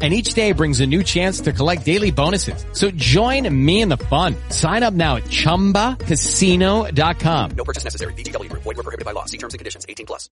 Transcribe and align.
And 0.00 0.14
each 0.14 0.34
day 0.34 0.52
brings 0.52 0.80
a 0.80 0.86
new 0.86 1.02
chance 1.02 1.40
to 1.40 1.52
collect 1.52 1.84
daily 1.84 2.12
bonuses. 2.12 2.64
So 2.72 2.92
join 2.92 3.52
me 3.52 3.80
in 3.80 3.88
the 3.88 3.96
fun. 3.96 4.36
Sign 4.50 4.84
up 4.84 4.94
now 4.94 5.16
at 5.16 5.24
ChumbaCasino.com. 5.24 7.50
No 7.56 7.64
purchase 7.64 7.82
necessary. 7.82 8.12
VGW 8.12 8.48
Group. 8.48 8.62
Void 8.62 8.76
were 8.76 8.84
prohibited 8.84 9.04
by 9.04 9.10
law. 9.10 9.24
See 9.24 9.38
terms 9.38 9.54
and 9.54 9.58
conditions. 9.58 9.84
18 9.88 10.06
plus. 10.06 10.30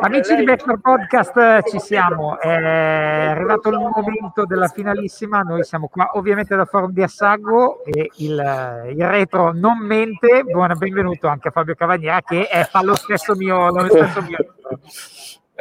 Amici 0.00 0.34
di 0.34 0.42
Backdoor 0.44 0.80
Podcast, 0.80 1.68
ci 1.68 1.78
siamo. 1.78 2.40
È 2.40 2.48
arrivato 2.48 3.68
il 3.68 3.78
momento 3.78 4.46
della 4.46 4.68
finalissima. 4.68 5.42
Noi 5.42 5.62
siamo 5.64 5.88
qua 5.88 6.12
ovviamente 6.14 6.56
da 6.56 6.64
Forum 6.64 6.92
di 6.92 7.02
Assago 7.02 7.84
e 7.84 8.10
il, 8.16 8.94
il 8.96 9.06
retro 9.06 9.52
non 9.52 9.76
mente. 9.78 10.44
Buona, 10.44 10.74
benvenuto 10.74 11.28
anche 11.28 11.48
a 11.48 11.50
Fabio 11.50 11.74
Cavagniera 11.74 12.22
che 12.22 12.48
è, 12.48 12.64
fa 12.64 12.82
lo 12.82 12.96
stesso 12.96 13.34
mio. 13.34 13.70
Lo 13.70 13.84
stesso 13.86 14.22
mio. 14.22 14.38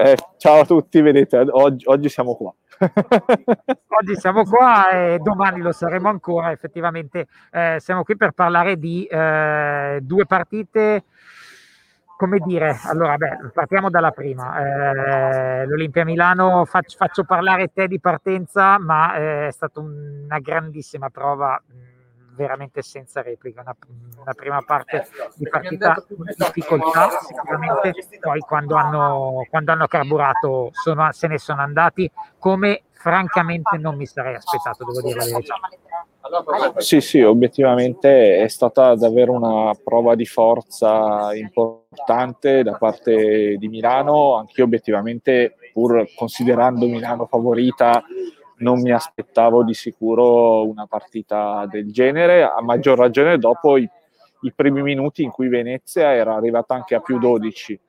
Eh, 0.03 0.17
ciao 0.37 0.61
a 0.61 0.65
tutti, 0.65 0.99
vedete, 0.99 1.45
oggi, 1.51 1.85
oggi 1.87 2.09
siamo 2.09 2.35
qua. 2.35 2.51
Oggi 4.01 4.15
siamo 4.15 4.43
qua 4.43 4.89
e 4.89 5.19
domani 5.19 5.61
lo 5.61 5.71
saremo 5.71 6.09
ancora. 6.09 6.49
Effettivamente 6.49 7.27
eh, 7.51 7.77
siamo 7.79 8.03
qui 8.03 8.17
per 8.17 8.31
parlare 8.31 8.79
di 8.79 9.05
eh, 9.05 9.99
due 10.01 10.25
partite. 10.25 11.03
Come 12.17 12.39
dire, 12.39 12.79
allora, 12.85 13.15
beh, 13.17 13.51
partiamo 13.53 13.91
dalla 13.91 14.09
prima. 14.09 15.61
Eh, 15.61 15.67
L'Olimpia 15.67 16.03
Milano, 16.03 16.65
faccio, 16.65 16.97
faccio, 16.97 17.23
parlare 17.23 17.71
te 17.71 17.87
di 17.87 17.99
partenza, 17.99 18.79
ma 18.79 19.15
eh, 19.15 19.47
è 19.49 19.51
stata 19.51 19.79
una 19.81 20.39
grandissima 20.39 21.11
prova 21.11 21.61
veramente 22.41 22.81
senza 22.81 23.21
replica, 23.21 23.61
una, 23.61 23.75
una, 24.19 24.33
prima 24.33 24.61
parte 24.61 25.07
di 25.35 25.47
partita 25.47 26.03
in 26.09 26.23
difficoltà 26.35 27.09
sicuramente, 27.21 27.93
poi 28.19 28.39
quando 28.39 28.75
hanno, 28.75 29.45
quando 29.49 29.71
hanno 29.71 29.87
carburato 29.87 30.69
sono, 30.73 31.11
se 31.11 31.27
ne 31.27 31.37
sono 31.37 31.61
andati 31.61 32.09
come 32.37 32.83
francamente 32.91 33.77
non 33.77 33.95
mi 33.95 34.05
sarei 34.05 34.35
aspettato, 34.35 34.85
devo 34.85 35.01
dire 35.01 35.19
la 35.19 35.25
verità. 35.25 35.55
Sì, 36.77 37.01
sì, 37.01 37.21
obiettivamente 37.21 38.37
è 38.37 38.47
stata 38.47 38.95
davvero 38.95 39.33
una 39.33 39.73
prova 39.83 40.15
di 40.15 40.25
forza 40.25 41.33
importante 41.35 42.61
da 42.61 42.77
parte 42.77 43.55
di 43.57 43.67
Milano, 43.67 44.35
anche 44.35 44.53
io 44.57 44.65
obiettivamente 44.65 45.55
pur 45.73 46.07
considerando 46.15 46.85
Milano 46.85 47.25
favorita 47.25 48.03
non 48.61 48.81
mi 48.81 48.91
aspettavo 48.91 49.63
di 49.63 49.73
sicuro 49.73 50.67
una 50.67 50.87
partita 50.87 51.65
del 51.69 51.91
genere, 51.91 52.43
a 52.43 52.61
maggior 52.61 52.97
ragione 52.97 53.37
dopo 53.37 53.77
i, 53.77 53.87
i 54.41 54.53
primi 54.53 54.81
minuti 54.81 55.23
in 55.23 55.31
cui 55.31 55.47
Venezia 55.47 56.13
era 56.13 56.35
arrivata 56.35 56.73
anche 56.73 56.95
a 56.95 56.99
più 56.99 57.19
12. 57.19 57.79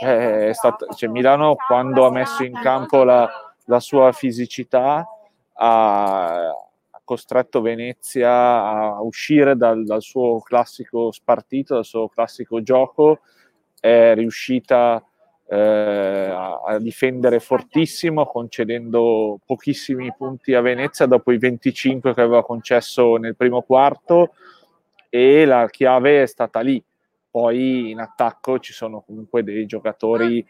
È 0.00 0.50
stata, 0.52 0.86
cioè 0.94 1.08
Milano 1.08 1.54
quando 1.54 2.06
ha 2.06 2.10
messo 2.10 2.42
in 2.42 2.54
campo 2.54 3.04
la, 3.04 3.28
la 3.66 3.80
sua 3.80 4.12
fisicità 4.12 5.06
ha, 5.54 6.52
costretto 7.04 7.60
Venezia 7.60 8.32
a 8.32 9.00
uscire 9.00 9.56
dal, 9.56 9.84
dal, 9.84 10.02
suo 10.02 10.40
classico 10.40 11.12
spartito, 11.12 11.74
dal 11.74 11.84
suo 11.84 12.08
classico 12.08 12.60
gioco, 12.62 13.20
è 13.78 14.12
riuscita 14.14 15.00
eh, 15.48 16.28
a, 16.66 16.78
difendere 16.78 17.38
fortissimo, 17.38 18.26
concedendo 18.26 19.38
pochissimi 19.44 20.12
punti 20.16 20.54
a 20.54 20.60
Venezia 20.60 21.06
dopo 21.06 21.32
i 21.32 21.38
25 21.38 22.14
che 22.14 22.20
aveva 22.20 22.44
concesso 22.44 23.16
nel 23.16 23.36
primo 23.36 23.62
quarto 23.62 24.34
e 25.08 25.44
la 25.44 25.68
chiave 25.70 26.22
è 26.22 26.26
stata 26.26 26.60
lì. 26.60 26.82
Poi 27.30 27.90
in 27.90 28.00
attacco 28.00 28.58
ci 28.58 28.72
sono 28.72 29.02
comunque 29.02 29.44
dei 29.44 29.66
giocatori 29.66 30.44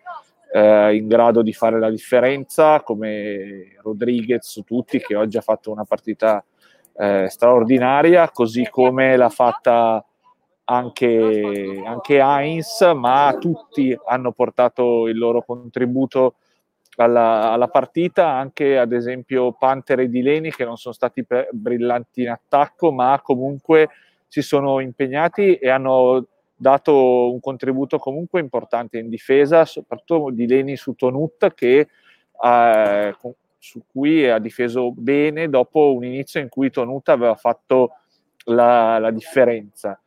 eh, 0.53 0.94
in 0.94 1.09
grado 1.09 1.43
di 1.43 1.53
fare 1.53 1.78
la 1.78 1.91
differenza, 1.91 2.81
come 2.82 3.76
Rodriguez, 3.82 4.62
tutti, 4.65 5.00
che 5.00 5.16
oggi 5.16 5.37
ha 5.37 5.43
fatto 5.43 5.72
una 5.72 5.84
partita 5.84 6.43
eh, 6.97 7.26
straordinaria, 7.28 8.31
così 8.31 8.66
come 8.70 9.16
l'ha 9.16 9.28
fatta 9.28 10.06
anche, 10.69 11.82
anche 11.84 12.19
Heinz, 12.19 12.81
ma 12.94 13.37
tutti 13.38 13.97
hanno 14.06 14.32
portato 14.32 15.06
il 15.06 15.16
loro 15.16 15.43
contributo 15.43 16.34
alla, 16.97 17.53
alla, 17.53 17.69
partita, 17.69 18.28
anche 18.28 18.78
ad 18.78 18.93
esempio 18.93 19.53
Panther 19.53 20.00
e 20.00 20.09
Dileni 20.09 20.50
che 20.50 20.65
non 20.65 20.76
sono 20.76 20.94
stati 20.94 21.25
brillanti 21.50 22.22
in 22.22 22.31
attacco, 22.31 22.91
ma 22.91 23.21
comunque 23.22 23.91
si 24.26 24.43
sono 24.43 24.81
impegnati 24.81 25.55
e 25.56 25.69
hanno 25.69 26.26
dato 26.56 27.31
un 27.32 27.38
contributo 27.38 27.99
comunque 27.99 28.41
importante 28.41 28.99
in 28.99 29.09
difesa, 29.09 29.65
soprattutto 29.65 30.31
di 30.31 30.47
Leni 30.49 30.76
su 30.76 30.94
Tonut 30.94 31.53
che 31.55 31.88
eh, 32.43 33.16
su 33.59 33.82
cui 33.87 34.28
ha 34.28 34.38
difeso 34.38 34.91
bene 34.93 35.49
dopo 35.49 35.94
un 35.94 36.05
inizio 36.05 36.41
in 36.41 36.49
cui 36.49 36.71
Tonut 36.71 37.09
aveva 37.09 37.34
fatto 37.34 37.99
la, 38.47 38.99
la 38.99 39.10
differenza. 39.10 40.00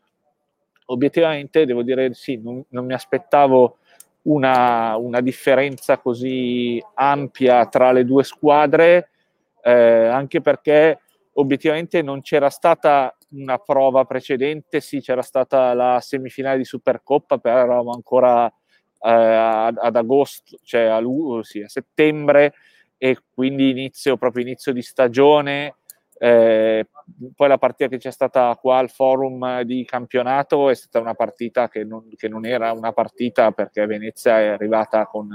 Obiettivamente 0.91 1.65
devo 1.65 1.83
dire 1.83 2.13
sì, 2.13 2.37
non, 2.37 2.63
non 2.69 2.85
mi 2.85 2.93
aspettavo 2.93 3.77
una, 4.23 4.95
una, 4.97 5.21
differenza 5.21 5.97
così 5.99 6.83
ampia 6.95 7.65
tra 7.67 7.91
le 7.91 8.05
due 8.05 8.23
squadre, 8.23 9.09
eh, 9.63 9.71
anche 9.71 10.41
perché 10.41 10.99
obiettivamente 11.33 12.01
non 12.01 12.21
c'era 12.21 12.49
stata 12.49 13.15
una 13.31 13.57
prova 13.59 14.05
precedente, 14.05 14.81
sì, 14.81 14.99
c'era 14.99 15.21
stata 15.21 15.73
la 15.73 15.99
semifinale 16.01 16.57
di 16.57 16.65
Supercoppa, 16.65 17.37
però 17.37 17.57
eravamo 17.59 17.91
ancora 17.91 18.47
eh, 18.47 19.09
ad, 19.09 19.95
agosto, 19.95 20.57
cioè 20.63 20.85
a, 20.85 21.01
sì, 21.41 21.61
a, 21.61 21.69
settembre, 21.69 22.53
e 22.97 23.17
quindi 23.33 23.69
inizio, 23.69 24.17
proprio 24.17 24.43
inizio 24.43 24.73
di 24.73 24.81
stagione. 24.81 25.75
Eh, 26.21 26.85
poi 27.33 27.47
la 27.47 27.57
partita 27.57 27.89
che 27.89 27.97
c'è 27.97 28.11
stata 28.11 28.53
qua 28.59 28.77
al 28.77 28.89
forum 28.89 29.61
di 29.61 29.85
campionato 29.85 30.69
è 30.69 30.75
stata 30.75 30.99
una 30.99 31.13
partita 31.13 31.69
che 31.69 31.85
non, 31.85 32.09
che 32.17 32.27
non 32.27 32.45
era 32.45 32.73
una 32.73 32.91
partita 32.91 33.51
perché 33.51 33.85
Venezia 33.85 34.39
è 34.41 34.47
arrivata 34.47 35.05
con 35.05 35.29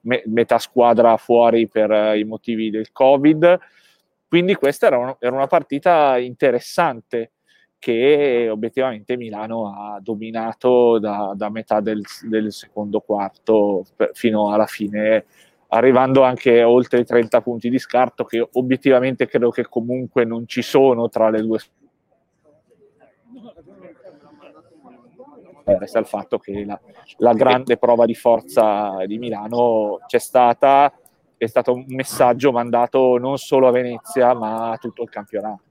me, 0.00 0.22
metà 0.26 0.58
squadra 0.58 1.16
fuori 1.18 1.68
per 1.68 1.90
uh, 1.90 2.14
i 2.14 2.24
motivi 2.24 2.70
del 2.70 2.92
Covid. 2.92 3.58
Quindi 4.26 4.54
questa 4.54 4.86
era, 4.86 4.98
un, 4.98 5.14
era 5.18 5.34
una 5.34 5.46
partita 5.46 6.16
interessante 6.16 7.32
che 7.78 8.48
obiettivamente 8.48 9.16
Milano 9.16 9.74
ha 9.74 9.98
dominato 10.00 10.98
da, 10.98 11.32
da 11.36 11.50
metà 11.50 11.80
del, 11.80 12.00
del, 12.22 12.52
secondo 12.52 13.00
quarto 13.00 13.84
per, 13.96 14.10
fino 14.14 14.52
alla 14.52 14.66
fine, 14.66 15.26
arrivando 15.74 16.22
anche 16.22 16.62
oltre 16.62 17.00
i 17.00 17.04
30 17.04 17.40
punti 17.40 17.70
di 17.70 17.78
scarto, 17.78 18.24
che 18.24 18.46
obiettivamente 18.52 19.26
credo 19.26 19.50
che 19.50 19.66
comunque 19.68 20.24
non 20.24 20.46
ci 20.46 20.62
sono 20.62 21.08
tra 21.08 21.30
le 21.30 21.40
due 21.40 21.58
resta 25.64 26.00
il 26.00 26.06
fatto 26.06 26.38
che 26.38 26.64
la, 26.64 26.78
la 27.18 27.32
grande 27.34 27.76
prova 27.76 28.04
di 28.04 28.16
forza 28.16 29.04
di 29.06 29.16
Milano 29.16 30.00
c'è 30.06 30.18
stata 30.18 30.92
è 31.36 31.46
stato 31.46 31.72
un 31.72 31.84
messaggio 31.86 32.50
mandato 32.50 33.16
non 33.16 33.38
solo 33.38 33.68
a 33.68 33.70
Venezia 33.70 34.34
ma 34.34 34.72
a 34.72 34.76
tutto 34.76 35.02
il 35.02 35.08
campionato. 35.08 35.62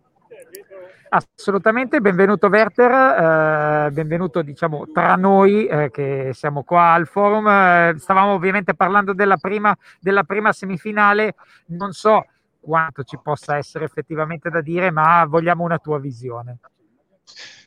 Assolutamente, 1.09 2.00
benvenuto 2.00 2.47
Werther, 2.47 3.88
eh, 3.88 3.91
benvenuto 3.91 4.41
diciamo 4.41 4.88
tra 4.94 5.16
noi 5.16 5.66
eh, 5.66 5.91
che 5.91 6.31
siamo 6.34 6.63
qua 6.63 6.94
al 6.94 7.06
forum. 7.06 7.47
Eh, 7.47 7.96
stavamo 7.97 8.32
ovviamente 8.32 8.73
parlando 8.73 9.14
della 9.14 9.35
prima, 9.38 9.78
della 9.99 10.23
prima 10.23 10.53
semifinale, 10.53 11.35
non 11.67 11.91
so 11.91 12.26
quanto 12.61 13.03
ci 13.03 13.20
possa 13.22 13.58
essere 13.58 13.85
effettivamente 13.85 14.49
da 14.49 14.61
dire, 14.61 14.90
ma 14.91 15.26
vogliamo 15.26 15.64
una 15.64 15.79
tua 15.79 15.99
visione. 15.99 16.59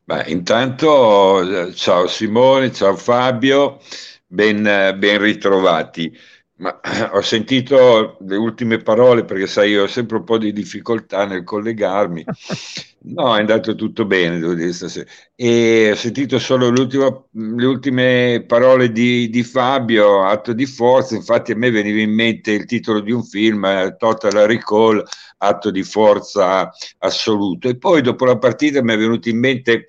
Beh, 0.05 0.25
intanto 0.29 1.69
eh, 1.69 1.73
ciao 1.75 2.07
Simone, 2.07 2.73
ciao 2.73 2.97
Fabio, 2.97 3.79
ben, 4.27 4.63
ben 4.63 5.19
ritrovati. 5.19 6.17
Ma 6.57 6.81
ho 7.13 7.21
sentito 7.21 8.17
le 8.21 8.37
ultime 8.37 8.79
parole 8.79 9.25
perché 9.25 9.47
sai, 9.47 9.71
io 9.71 9.85
ho 9.85 9.87
sempre 9.89 10.19
un 10.19 10.25
po' 10.25 10.39
di 10.39 10.53
difficoltà 10.53 11.25
nel 11.27 11.45
collegarmi. 11.45 12.25
No, 13.07 13.37
è 13.37 13.41
andato 13.41 13.75
tutto 13.75 14.07
bene, 14.07 14.39
devo 14.39 14.55
dire 14.55 14.73
stasera. 14.73 15.05
E 15.35 15.91
ho 15.93 15.95
sentito 15.95 16.39
solo 16.39 16.71
le 16.71 17.67
ultime 17.67 18.45
parole 18.49 18.93
di, 18.93 19.29
di, 19.29 19.43
Fabio, 19.43 20.23
atto 20.23 20.55
di 20.55 20.65
forza. 20.65 21.15
Infatti, 21.15 21.53
a 21.53 21.57
me 21.57 21.71
veniva 21.71 22.01
in 22.01 22.15
mente 22.15 22.53
il 22.53 22.65
titolo 22.65 23.01
di 23.01 23.13
un 23.13 23.23
film, 23.23 23.63
eh, 23.67 23.97
Total 23.99 24.33
Recall, 24.47 25.03
atto 25.37 25.71
di 25.71 25.83
forza 25.83 26.71
assoluto. 27.01 27.69
E 27.69 27.77
poi, 27.77 28.01
dopo 28.01 28.25
la 28.25 28.39
partita, 28.39 28.83
mi 28.83 28.95
è 28.95 28.97
venuto 28.97 29.29
in 29.29 29.39
mente 29.39 29.89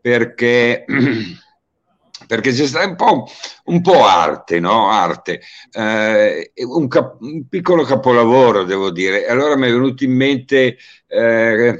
perché 0.00 0.84
perché 2.26 2.52
c'è 2.52 2.66
stato 2.66 2.88
un 2.88 2.96
po', 2.96 3.26
un 3.64 3.80
po 3.80 4.04
arte, 4.04 4.60
no? 4.60 4.90
Arte, 4.90 5.40
eh, 5.72 6.52
un, 6.64 6.88
cap- 6.88 7.20
un, 7.20 7.46
piccolo 7.48 7.82
capolavoro, 7.84 8.64
devo 8.64 8.90
dire. 8.90 9.26
Allora 9.26 9.56
mi 9.56 9.68
è 9.68 9.72
venuto 9.72 10.04
in 10.04 10.12
mente 10.12 10.76
eh, 11.06 11.78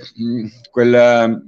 quella, 0.70 1.40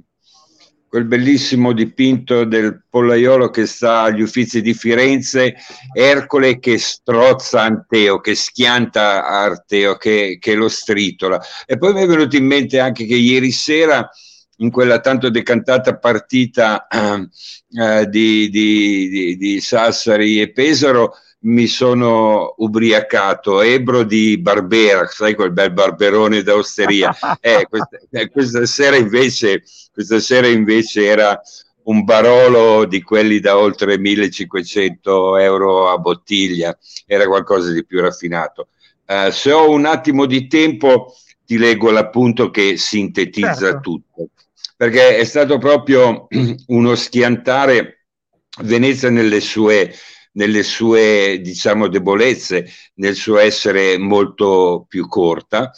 quel 0.87 1.05
bellissimo 1.05 1.73
dipinto 1.73 2.45
del 2.45 2.83
pollaiolo 2.89 3.49
che 3.49 3.65
sta 3.65 4.01
agli 4.01 4.21
Uffizi 4.21 4.61
di 4.61 4.73
Firenze, 4.73 5.55
Ercole 5.91 6.59
che 6.59 6.77
strozza 6.77 7.61
Anteo, 7.61 8.19
che 8.19 8.35
schianta 8.35 9.25
Arteo, 9.27 9.95
che, 9.97 10.37
che 10.39 10.53
lo 10.53 10.69
stritola. 10.69 11.41
E 11.65 11.77
poi 11.77 11.93
mi 11.93 12.03
è 12.03 12.05
venuto 12.05 12.35
in 12.35 12.45
mente 12.45 12.79
anche 12.79 13.05
che 13.05 13.15
ieri 13.15 13.51
sera 13.51 14.07
in 14.57 14.69
quella 14.69 14.99
tanto 14.99 15.29
decantata 15.29 15.97
partita 15.97 16.87
eh, 16.87 18.07
di, 18.07 18.49
di, 18.49 19.09
di, 19.09 19.37
di, 19.37 19.61
Sassari 19.61 20.41
e 20.41 20.51
Pesaro 20.51 21.15
mi 21.45 21.67
sono 21.67 22.53
ubriacato, 22.57 23.61
ebro 23.61 24.03
di 24.03 24.37
Barbera, 24.37 25.07
sai 25.07 25.35
quel 25.35 25.51
bel 25.51 25.71
barberone 25.71 26.41
d'osteria. 26.41 27.13
Eh, 27.41 27.67
questa, 27.67 27.99
eh, 28.11 28.29
questa, 28.29 28.65
sera 28.65 28.95
invece, 28.95 29.63
questa 29.91 30.19
sera 30.19 30.47
invece 30.47 31.05
era 31.05 31.41
un 31.83 32.03
barolo 32.03 32.85
di 32.85 33.01
quelli 33.01 33.39
da 33.39 33.57
oltre 33.57 33.97
1500 33.97 35.37
euro 35.37 35.89
a 35.89 35.97
bottiglia, 35.97 36.77
era 37.05 37.25
qualcosa 37.25 37.71
di 37.71 37.85
più 37.85 37.99
raffinato. 37.99 38.69
Uh, 39.05 39.29
se 39.31 39.51
ho 39.51 39.69
un 39.69 39.85
attimo 39.85 40.25
di 40.25 40.47
tempo 40.47 41.13
ti 41.45 41.57
leggo 41.57 41.91
l'appunto 41.91 42.49
che 42.49 42.77
sintetizza 42.77 43.53
certo. 43.53 43.79
tutto 43.81 44.29
perché 44.83 45.15
è 45.15 45.23
stato 45.23 45.59
proprio 45.59 46.27
uno 46.67 46.95
schiantare 46.95 48.07
Venezia 48.63 49.09
nelle 49.09 49.39
sue, 49.39 49.95
nelle 50.33 50.61
sue 50.61 51.39
diciamo, 51.41 51.87
debolezze, 51.87 52.69
nel 52.95 53.15
suo 53.15 53.37
essere 53.37 53.97
molto 53.97 54.85
più 54.89 55.07
corta, 55.07 55.71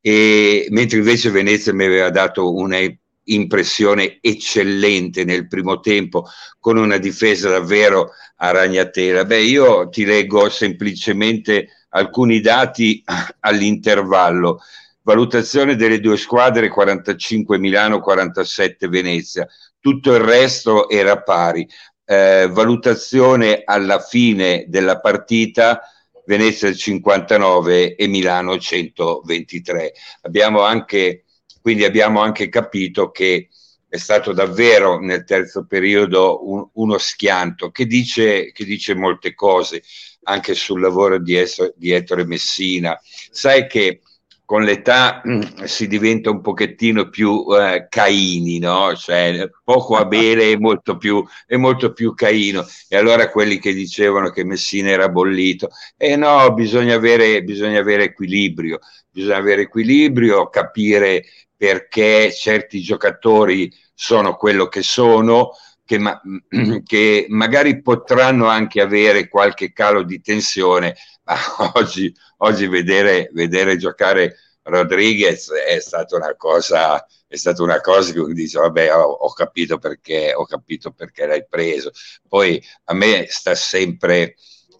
e, 0.00 0.66
mentre 0.70 0.98
invece 0.98 1.30
Venezia 1.30 1.72
mi 1.72 1.84
aveva 1.84 2.10
dato 2.10 2.52
una 2.52 2.78
impressione 3.24 4.18
eccellente 4.20 5.22
nel 5.22 5.46
primo 5.46 5.78
tempo, 5.78 6.26
con 6.58 6.78
una 6.78 6.96
difesa 6.96 7.48
davvero 7.50 8.10
a 8.38 8.50
ragnatela. 8.50 9.24
Beh, 9.24 9.42
io 9.42 9.88
ti 9.88 10.04
leggo 10.04 10.50
semplicemente 10.50 11.86
alcuni 11.90 12.40
dati 12.40 13.04
all'intervallo 13.38 14.60
valutazione 15.08 15.74
delle 15.74 16.00
due 16.00 16.18
squadre 16.18 16.68
45 16.68 17.58
Milano, 17.58 17.98
47 17.98 18.88
Venezia, 18.88 19.48
tutto 19.80 20.12
il 20.12 20.20
resto 20.20 20.90
era 20.90 21.22
pari. 21.22 21.66
Eh, 22.04 22.46
valutazione 22.50 23.62
alla 23.64 24.00
fine 24.00 24.66
della 24.68 25.00
partita 25.00 25.80
Venezia 26.26 26.70
59 26.70 27.96
e 27.96 28.06
Milano 28.06 28.58
123. 28.58 29.92
Abbiamo 30.22 30.60
anche, 30.60 31.24
quindi 31.62 31.84
abbiamo 31.84 32.20
anche 32.20 32.50
capito 32.50 33.10
che 33.10 33.48
è 33.88 33.96
stato 33.96 34.34
davvero 34.34 35.00
nel 35.00 35.24
terzo 35.24 35.64
periodo 35.64 36.46
un, 36.50 36.68
uno 36.74 36.98
schianto 36.98 37.70
che 37.70 37.86
dice, 37.86 38.52
che 38.52 38.66
dice, 38.66 38.94
molte 38.94 39.32
cose 39.32 39.82
anche 40.24 40.52
sul 40.52 40.82
lavoro 40.82 41.18
di, 41.18 41.34
Ettore 41.34 42.26
Messina. 42.26 43.00
Sai 43.30 43.66
che 43.66 44.02
con 44.48 44.62
l'età 44.62 45.20
mm, 45.28 45.64
si 45.64 45.86
diventa 45.86 46.30
un 46.30 46.40
pochettino 46.40 47.10
più 47.10 47.44
eh, 47.54 47.86
caini, 47.90 48.58
no? 48.58 48.96
Cioè, 48.96 49.50
poco 49.62 49.96
a 49.96 50.06
bere 50.06 50.52
e 50.52 50.58
molto, 50.58 50.96
più, 50.96 51.22
e 51.46 51.58
molto 51.58 51.92
più 51.92 52.14
caino. 52.14 52.64
E 52.88 52.96
allora 52.96 53.28
quelli 53.28 53.58
che 53.58 53.74
dicevano 53.74 54.30
che 54.30 54.44
Messina 54.44 54.88
era 54.88 55.10
bollito, 55.10 55.68
e 55.98 56.12
eh 56.12 56.16
no, 56.16 56.50
bisogna 56.54 56.94
avere, 56.94 57.42
bisogna 57.42 57.78
avere 57.78 58.04
equilibrio, 58.04 58.78
bisogna 59.10 59.36
avere 59.36 59.60
equilibrio, 59.62 60.48
capire 60.48 61.26
perché 61.54 62.32
certi 62.32 62.80
giocatori 62.80 63.70
sono 63.92 64.34
quello 64.36 64.68
che 64.68 64.80
sono, 64.80 65.50
che, 65.88 65.98
ma, 65.98 66.20
che 66.84 67.24
magari 67.30 67.80
potranno 67.80 68.46
anche 68.46 68.82
avere 68.82 69.26
qualche 69.26 69.72
calo 69.72 70.02
di 70.02 70.20
tensione, 70.20 70.94
oggi, 71.74 72.14
oggi 72.38 72.66
vedere, 72.66 73.30
vedere, 73.32 73.78
giocare 73.78 74.36
Rodriguez 74.64 75.50
è 75.50 75.80
stata 75.80 76.14
una 76.14 76.36
cosa, 76.36 77.02
è 77.26 77.36
stata 77.36 77.62
una 77.62 77.80
cosa 77.80 78.12
che 78.12 78.22
dice, 78.34 78.58
vabbè, 78.58 78.94
ho, 78.94 79.02
ho, 79.02 79.32
capito 79.32 79.78
perché, 79.78 80.34
ho 80.34 80.44
capito 80.44 80.92
perché 80.92 81.24
l'hai 81.24 81.46
preso. 81.48 81.90
Poi 82.28 82.62
a 82.84 82.92
me 82.92 83.24
sta 83.30 83.54
sempre 83.54 84.34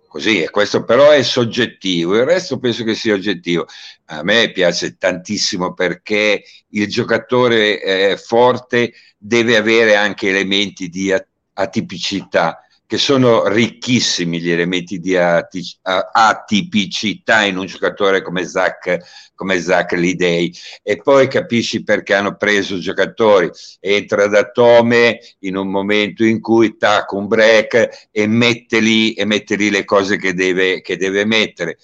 così, 0.08 0.42
e 0.42 0.50
questo 0.50 0.84
però 0.84 1.10
è 1.10 1.22
soggettivo, 1.22 2.16
il 2.16 2.24
resto 2.24 2.58
penso 2.58 2.82
che 2.82 2.94
sia 2.94 3.14
oggettivo. 3.14 3.66
A 4.06 4.22
me 4.22 4.50
piace 4.52 4.96
tantissimo 4.96 5.74
perché 5.74 6.42
il 6.70 6.88
giocatore 6.88 7.80
eh, 7.82 8.16
forte 8.16 8.92
deve 9.16 9.56
avere 9.56 9.94
anche 9.94 10.28
elementi 10.28 10.88
di 10.88 11.14
atipicità 11.52 12.62
che 12.88 12.96
sono 12.96 13.46
ricchissimi 13.48 14.40
gli 14.40 14.50
elementi 14.50 14.98
di 14.98 15.14
atipicità 15.14 17.42
in 17.42 17.58
un 17.58 17.66
giocatore 17.66 18.22
come 18.22 18.46
Zach, 18.46 18.96
come 19.34 19.60
Zach 19.60 19.92
Lidei 19.92 20.50
e 20.82 20.96
poi 20.96 21.28
capisci 21.28 21.84
perché 21.84 22.14
hanno 22.14 22.36
preso 22.36 22.78
giocatori. 22.78 23.50
Entra 23.78 24.26
da 24.26 24.50
Tome 24.50 25.20
in 25.40 25.56
un 25.56 25.68
momento 25.68 26.24
in 26.24 26.40
cui 26.40 26.78
tacca 26.78 27.14
un 27.14 27.26
break 27.26 28.08
e 28.10 28.26
mette 28.26 28.80
lì, 28.80 29.12
e 29.12 29.26
mette 29.26 29.56
lì 29.56 29.68
le 29.68 29.84
cose 29.84 30.16
che 30.16 30.32
deve, 30.32 30.80
che 30.80 30.96
deve 30.96 31.26
mettere. 31.26 31.76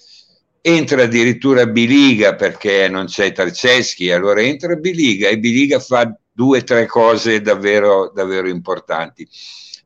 Entra 0.59 1.03
addirittura 1.03 1.67
Biliga 1.67 2.33
perché 2.33 2.89
non 2.89 3.05
c'è 3.05 3.31
Tarceschi, 3.31 4.09
allora 4.09 4.41
entra 4.41 4.73
Biliga 4.73 5.29
e 5.29 5.37
Biliga 5.37 5.79
fa 5.79 6.11
due 6.31 6.57
o 6.57 6.63
tre 6.63 6.87
cose 6.87 7.41
davvero, 7.41 8.11
davvero 8.11 8.49
importanti 8.49 9.29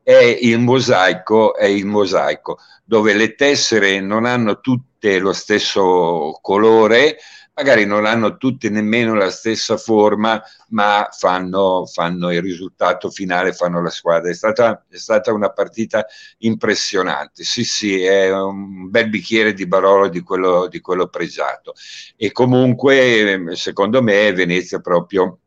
è 0.09 0.39
il 0.41 0.57
mosaico, 0.57 1.56
è 1.56 1.65
il 1.65 1.85
mosaico, 1.85 2.57
dove 2.83 3.13
le 3.13 3.35
tessere 3.35 4.00
non 4.00 4.25
hanno 4.25 4.59
tutte 4.59 5.19
lo 5.19 5.33
stesso 5.33 6.39
colore, 6.41 7.17
magari 7.53 7.85
non 7.85 8.07
hanno 8.07 8.38
tutte 8.38 8.71
nemmeno 8.71 9.13
la 9.13 9.29
stessa 9.29 9.77
forma, 9.77 10.41
ma 10.69 11.09
fanno, 11.11 11.85
fanno 11.85 12.31
il 12.31 12.41
risultato 12.41 13.11
finale, 13.11 13.53
fanno 13.53 13.83
la 13.83 13.91
squadra. 13.91 14.31
È 14.31 14.33
stata, 14.33 14.83
è 14.89 14.97
stata, 14.97 15.31
una 15.31 15.51
partita 15.51 16.03
impressionante. 16.39 17.44
Sì, 17.44 17.63
sì, 17.63 18.01
è 18.01 18.33
un 18.33 18.89
bel 18.89 19.09
bicchiere 19.09 19.53
di 19.53 19.67
Barolo 19.67 20.07
di 20.07 20.22
quello, 20.22 20.65
di 20.65 20.79
quello 20.79 21.05
pregiato. 21.05 21.75
E 22.15 22.31
comunque, 22.31 23.51
secondo 23.53 24.01
me, 24.01 24.34
Venezia 24.34 24.79
proprio 24.79 25.38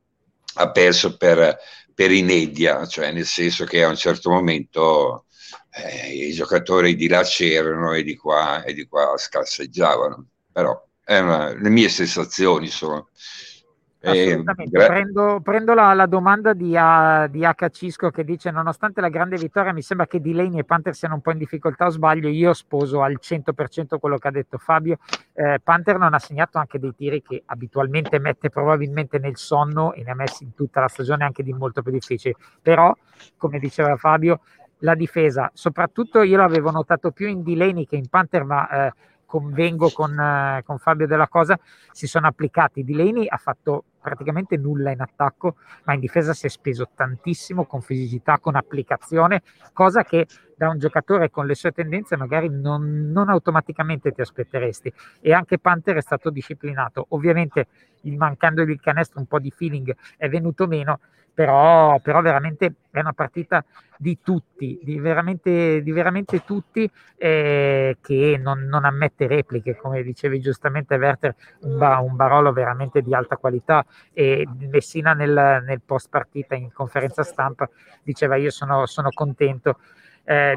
ha 0.54 0.70
perso 0.70 1.16
per 1.16 1.58
per 1.94 2.10
inedia, 2.10 2.86
cioè 2.86 3.12
nel 3.12 3.26
senso 3.26 3.64
che 3.64 3.82
a 3.82 3.88
un 3.88 3.96
certo 3.96 4.30
momento 4.30 5.26
eh, 5.70 6.28
i 6.28 6.32
giocatori 6.32 6.94
di 6.94 7.08
là 7.08 7.22
c'erano 7.22 7.92
e 7.94 8.02
di 8.02 8.16
qua, 8.16 8.62
e 8.62 8.74
di 8.74 8.86
qua 8.86 9.14
scarseggiavano, 9.16 10.26
però 10.52 10.80
una, 11.06 11.54
le 11.54 11.68
mie 11.68 11.88
sensazioni 11.88 12.68
sono. 12.68 13.08
Assolutamente. 14.02 14.76
Gra- 14.76 14.86
prendo, 14.86 15.40
prendo 15.42 15.74
la, 15.74 15.92
la, 15.94 16.06
domanda 16.06 16.52
di, 16.52 16.74
uh, 16.74 17.28
di 17.28 17.44
H. 17.44 17.68
Cisco 17.70 18.10
che 18.10 18.24
dice: 18.24 18.50
Nonostante 18.50 19.00
la 19.00 19.08
grande 19.08 19.36
vittoria, 19.36 19.72
mi 19.72 19.82
sembra 19.82 20.06
che 20.06 20.20
Delaney 20.20 20.58
e 20.58 20.64
Panther 20.64 20.94
siano 20.94 21.14
un 21.14 21.20
po' 21.20 21.30
in 21.30 21.38
difficoltà. 21.38 21.86
O 21.86 21.90
sbaglio? 21.90 22.28
Io 22.28 22.52
sposo 22.52 23.02
al 23.02 23.18
100% 23.20 23.98
quello 23.98 24.18
che 24.18 24.28
ha 24.28 24.32
detto 24.32 24.58
Fabio. 24.58 24.98
Eh, 25.34 25.60
Panther 25.62 25.98
non 25.98 26.14
ha 26.14 26.18
segnato 26.18 26.58
anche 26.58 26.78
dei 26.80 26.94
tiri 26.96 27.22
che 27.22 27.42
abitualmente 27.46 28.18
mette 28.18 28.50
probabilmente 28.50 29.18
nel 29.18 29.36
sonno 29.36 29.92
e 29.92 30.02
ne 30.02 30.10
ha 30.10 30.14
messi 30.16 30.44
in 30.44 30.54
tutta 30.54 30.80
la 30.80 30.88
stagione 30.88 31.24
anche 31.24 31.44
di 31.44 31.52
molto 31.52 31.82
più 31.82 31.92
difficili. 31.92 32.34
Però, 32.60 32.94
come 33.36 33.58
diceva 33.60 33.96
Fabio, 33.96 34.40
la 34.78 34.96
difesa, 34.96 35.48
soprattutto 35.54 36.22
io 36.22 36.36
l'avevo 36.36 36.72
notato 36.72 37.12
più 37.12 37.28
in 37.28 37.44
Delaney 37.44 37.86
che 37.86 37.96
in 37.96 38.08
Panther, 38.08 38.44
ma. 38.44 38.86
Eh, 38.86 38.92
convengo 39.32 39.88
con, 39.88 40.12
eh, 40.18 40.62
con, 40.62 40.76
Fabio 40.76 41.06
della 41.06 41.26
Cosa, 41.26 41.58
si 41.90 42.06
sono 42.06 42.26
applicati. 42.26 42.84
Delaney 42.84 43.26
ha 43.26 43.38
fatto 43.38 43.84
praticamente 44.02 44.56
nulla 44.56 44.90
in 44.90 45.00
attacco, 45.00 45.56
ma 45.84 45.94
in 45.94 46.00
difesa 46.00 46.34
si 46.34 46.46
è 46.46 46.48
speso 46.50 46.88
tantissimo 46.94 47.64
con 47.64 47.80
fisicità, 47.80 48.38
con 48.38 48.56
applicazione, 48.56 49.42
cosa 49.72 50.04
che 50.04 50.26
da 50.62 50.68
un 50.68 50.78
giocatore 50.78 51.28
con 51.28 51.44
le 51.44 51.56
sue 51.56 51.72
tendenze 51.72 52.16
magari 52.16 52.48
non, 52.48 53.10
non 53.10 53.28
automaticamente 53.28 54.12
ti 54.12 54.20
aspetteresti. 54.20 54.92
E 55.20 55.32
anche 55.32 55.58
Panther 55.58 55.96
è 55.96 56.00
stato 56.00 56.30
disciplinato. 56.30 57.06
Ovviamente, 57.10 57.66
il 58.02 58.16
mancandogli 58.16 58.70
il 58.70 58.80
canestro, 58.80 59.18
un 59.18 59.26
po' 59.26 59.40
di 59.40 59.50
feeling 59.50 59.92
è 60.16 60.28
venuto 60.28 60.68
meno, 60.68 61.00
però, 61.34 61.98
però 61.98 62.20
veramente 62.20 62.74
è 62.92 63.00
una 63.00 63.12
partita 63.12 63.64
di 63.96 64.18
tutti, 64.22 64.78
di 64.84 65.00
veramente, 65.00 65.82
di 65.82 65.90
veramente 65.90 66.44
tutti, 66.44 66.88
eh, 67.16 67.96
che 68.00 68.38
non, 68.40 68.60
non, 68.60 68.84
ammette 68.84 69.26
repliche, 69.26 69.74
come 69.74 70.04
dicevi 70.04 70.38
giustamente 70.38 70.94
Werther, 70.94 71.34
un, 71.62 71.76
ba, 71.76 71.98
un, 71.98 72.14
Barolo 72.14 72.52
veramente 72.52 73.02
di 73.02 73.14
alta 73.14 73.36
qualità 73.36 73.84
e 74.12 74.46
Messina 74.70 75.12
nel, 75.12 75.62
nel 75.66 75.80
post 75.84 76.08
partita 76.08 76.54
in 76.54 76.72
conferenza 76.72 77.24
stampa 77.24 77.68
diceva 78.02 78.36
io 78.36 78.50
sono, 78.50 78.86
sono 78.86 79.08
contento 79.10 79.78
eh, 80.24 80.54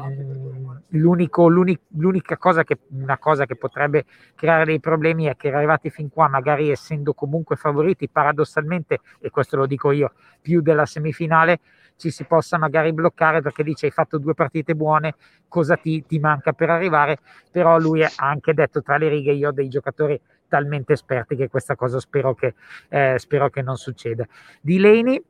l'unico, 0.88 1.48
l'unica 1.48 2.36
cosa 2.36 2.64
che, 2.64 2.78
cosa 3.18 3.46
che 3.46 3.56
potrebbe 3.56 4.04
creare 4.34 4.64
dei 4.64 4.80
problemi 4.80 5.24
è 5.26 5.36
che 5.36 5.52
arrivati 5.52 5.90
fin 5.90 6.08
qua, 6.08 6.28
magari 6.28 6.70
essendo 6.70 7.14
comunque 7.14 7.56
favoriti 7.56 8.08
paradossalmente, 8.08 9.00
e 9.20 9.30
questo 9.30 9.56
lo 9.56 9.66
dico 9.66 9.90
io, 9.90 10.12
più 10.40 10.60
della 10.60 10.86
semifinale, 10.86 11.60
ci 11.96 12.10
si 12.10 12.24
possa 12.24 12.58
magari 12.58 12.92
bloccare 12.92 13.40
perché 13.40 13.62
dice 13.62 13.86
hai 13.86 13.92
fatto 13.92 14.18
due 14.18 14.34
partite 14.34 14.74
buone, 14.74 15.14
cosa 15.48 15.76
ti, 15.76 16.04
ti 16.06 16.18
manca 16.18 16.52
per 16.52 16.70
arrivare, 16.70 17.18
però 17.50 17.78
lui 17.78 18.04
ha 18.04 18.10
anche 18.16 18.52
detto 18.52 18.82
tra 18.82 18.98
le 18.98 19.08
righe 19.08 19.32
io 19.32 19.48
ho 19.48 19.52
dei 19.52 19.68
giocatori 19.68 20.20
talmente 20.46 20.92
esperti 20.92 21.36
che 21.36 21.48
questa 21.48 21.74
cosa 21.74 21.98
spero 21.98 22.34
che, 22.34 22.54
eh, 22.88 23.14
spero 23.18 23.48
che 23.48 23.62
non 23.62 23.76
succeda. 23.76 24.26
Di 24.60 24.78
Leni 24.78 25.20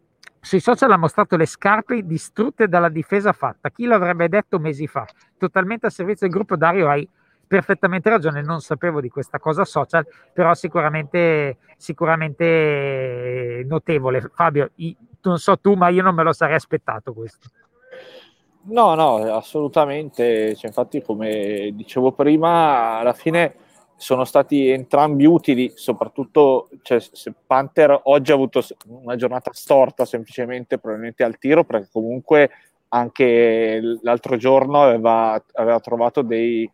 sui 0.46 0.60
social 0.60 0.92
ha 0.92 0.96
mostrato 0.96 1.36
le 1.36 1.44
scarpe 1.44 2.06
distrutte 2.06 2.68
dalla 2.68 2.88
difesa 2.88 3.32
fatta. 3.32 3.68
Chi 3.70 3.84
l'avrebbe 3.84 4.28
detto 4.28 4.60
mesi 4.60 4.86
fa? 4.86 5.04
Totalmente 5.36 5.86
a 5.86 5.90
servizio 5.90 6.28
del 6.28 6.36
gruppo 6.36 6.54
Dario 6.54 6.88
hai 6.88 7.06
perfettamente 7.44 8.08
ragione, 8.08 8.42
non 8.42 8.60
sapevo 8.60 9.00
di 9.00 9.08
questa 9.08 9.40
cosa 9.40 9.64
social, 9.64 10.06
però 10.32 10.54
sicuramente, 10.54 11.56
sicuramente 11.76 13.64
notevole. 13.66 14.20
Fabio, 14.32 14.70
non 15.22 15.38
so 15.38 15.58
tu, 15.58 15.74
ma 15.74 15.88
io 15.88 16.04
non 16.04 16.14
me 16.14 16.22
lo 16.22 16.32
sarei 16.32 16.54
aspettato 16.54 17.12
questo. 17.12 17.48
No, 18.68 18.94
no, 18.94 19.16
assolutamente. 19.34 20.54
Cioè, 20.54 20.68
infatti, 20.68 21.02
come 21.02 21.72
dicevo 21.74 22.12
prima, 22.12 22.98
alla 22.98 23.14
fine 23.14 23.56
sono 23.96 24.24
stati 24.24 24.68
entrambi 24.68 25.24
utili, 25.24 25.72
soprattutto 25.74 26.68
cioè, 26.82 27.00
se 27.00 27.32
Panther 27.46 27.98
oggi 28.04 28.30
ha 28.30 28.34
avuto 28.34 28.62
una 28.86 29.16
giornata 29.16 29.50
storta 29.52 30.04
semplicemente 30.04 30.78
probabilmente 30.78 31.24
al 31.24 31.38
tiro, 31.38 31.64
perché 31.64 31.88
comunque 31.90 32.50
anche 32.88 33.80
l'altro 34.02 34.36
giorno 34.36 34.82
aveva, 34.82 35.42
aveva 35.54 35.80
trovato 35.80 36.22
dei 36.22 36.70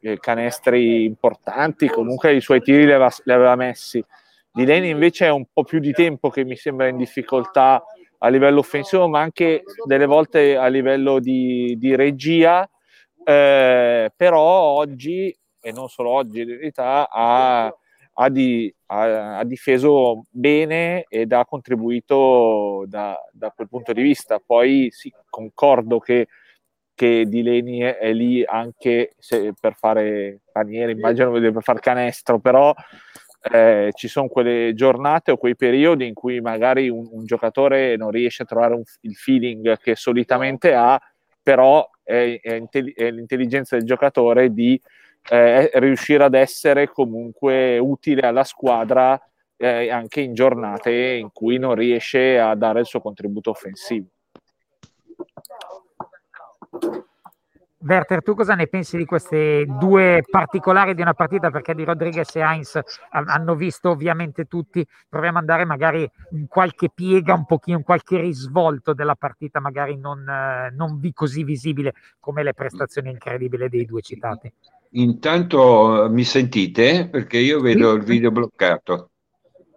eh, 0.00 0.18
canestri 0.18 1.04
importanti, 1.04 1.88
comunque 1.88 2.34
i 2.34 2.40
suoi 2.40 2.60
tiri 2.60 2.84
li 2.84 2.92
aveva, 2.92 3.10
li 3.24 3.32
aveva 3.32 3.54
messi. 3.54 4.04
Di 4.50 4.64
Leni 4.64 4.88
invece 4.88 5.26
è 5.26 5.30
un 5.30 5.44
po' 5.52 5.64
più 5.64 5.78
di 5.78 5.92
tempo 5.92 6.30
che 6.30 6.44
mi 6.44 6.56
sembra 6.56 6.88
in 6.88 6.96
difficoltà 6.96 7.82
a 8.18 8.28
livello 8.28 8.60
offensivo, 8.60 9.08
ma 9.08 9.20
anche 9.20 9.62
delle 9.84 10.06
volte 10.06 10.56
a 10.56 10.66
livello 10.68 11.18
di, 11.20 11.76
di 11.78 11.94
regia. 11.94 12.68
Eh, 13.22 14.10
però 14.16 14.40
oggi, 14.40 15.36
e 15.66 15.72
non 15.72 15.88
solo 15.88 16.10
oggi 16.10 16.42
in 16.42 16.46
verità, 16.46 17.10
ha, 17.10 17.66
ha, 18.12 18.28
di, 18.28 18.72
ha, 18.86 19.38
ha, 19.38 19.44
difeso 19.44 20.26
bene 20.30 21.06
ed 21.08 21.32
ha 21.32 21.44
contribuito 21.44 22.84
da, 22.86 23.18
da, 23.32 23.50
quel 23.50 23.68
punto 23.68 23.92
di 23.92 24.00
vista. 24.00 24.38
Poi 24.38 24.90
sì, 24.92 25.12
concordo 25.28 25.98
che, 25.98 26.28
che 26.94 27.26
Leni 27.28 27.80
è 27.80 28.12
lì 28.12 28.44
anche 28.44 29.16
per 29.60 29.74
fare 29.74 30.42
paniere, 30.52 30.92
immagino 30.92 31.32
per 31.32 31.62
fare 31.64 31.80
canestro, 31.80 32.38
però 32.38 32.72
eh, 33.50 33.90
ci 33.92 34.06
sono 34.06 34.28
quelle 34.28 34.72
giornate 34.72 35.32
o 35.32 35.36
quei 35.36 35.56
periodi 35.56 36.06
in 36.06 36.14
cui 36.14 36.40
magari 36.40 36.88
un, 36.88 37.08
un 37.10 37.24
giocatore 37.24 37.96
non 37.96 38.12
riesce 38.12 38.44
a 38.44 38.46
trovare 38.46 38.74
un, 38.74 38.84
il 39.00 39.16
feeling 39.16 39.76
che 39.78 39.96
solitamente 39.96 40.74
ha, 40.74 40.96
però 41.42 41.84
è, 42.04 42.38
è, 42.40 42.62
è 42.94 43.10
l'intelligenza 43.10 43.74
del 43.74 43.84
giocatore 43.84 44.52
di 44.52 44.80
eh, 45.28 45.70
riuscire 45.74 46.24
ad 46.24 46.34
essere 46.34 46.88
comunque 46.88 47.78
utile 47.78 48.22
alla 48.22 48.44
squadra 48.44 49.20
eh, 49.56 49.90
anche 49.90 50.20
in 50.20 50.34
giornate 50.34 50.92
in 50.92 51.30
cui 51.32 51.58
non 51.58 51.74
riesce 51.74 52.38
a 52.38 52.54
dare 52.54 52.80
il 52.80 52.86
suo 52.86 53.00
contributo 53.00 53.50
offensivo. 53.50 54.06
Werther, 57.78 58.20
tu 58.20 58.34
cosa 58.34 58.54
ne 58.54 58.66
pensi 58.66 58.96
di 58.96 59.04
queste 59.04 59.64
due 59.64 60.24
particolari 60.28 60.94
di 60.94 61.02
una 61.02 61.14
partita? 61.14 61.50
Perché 61.50 61.72
di 61.72 61.84
Rodriguez 61.84 62.34
e 62.34 62.40
Heinz 62.40 62.80
hanno 63.10 63.54
visto 63.54 63.90
ovviamente 63.90 64.46
tutti. 64.46 64.84
Proviamo 65.08 65.38
ad 65.38 65.48
andare 65.48 65.64
magari 65.64 66.10
in 66.32 66.48
qualche 66.48 66.90
piega, 66.92 67.34
un 67.34 67.44
pochino, 67.44 67.76
in 67.76 67.84
qualche 67.84 68.18
risvolto 68.18 68.92
della 68.92 69.14
partita, 69.14 69.60
magari 69.60 69.96
non, 69.96 70.28
eh, 70.28 70.72
non 70.74 70.98
così 71.12 71.44
visibile 71.44 71.94
come 72.18 72.42
le 72.42 72.54
prestazioni 72.54 73.10
incredibili 73.10 73.68
dei 73.68 73.84
due 73.84 74.00
citati. 74.00 74.52
Intanto 74.96 76.08
mi 76.10 76.24
sentite? 76.24 77.08
Perché 77.10 77.38
io 77.38 77.60
vedo 77.60 77.92
sì. 77.92 77.96
il 77.96 78.02
video 78.04 78.30
bloccato. 78.30 79.10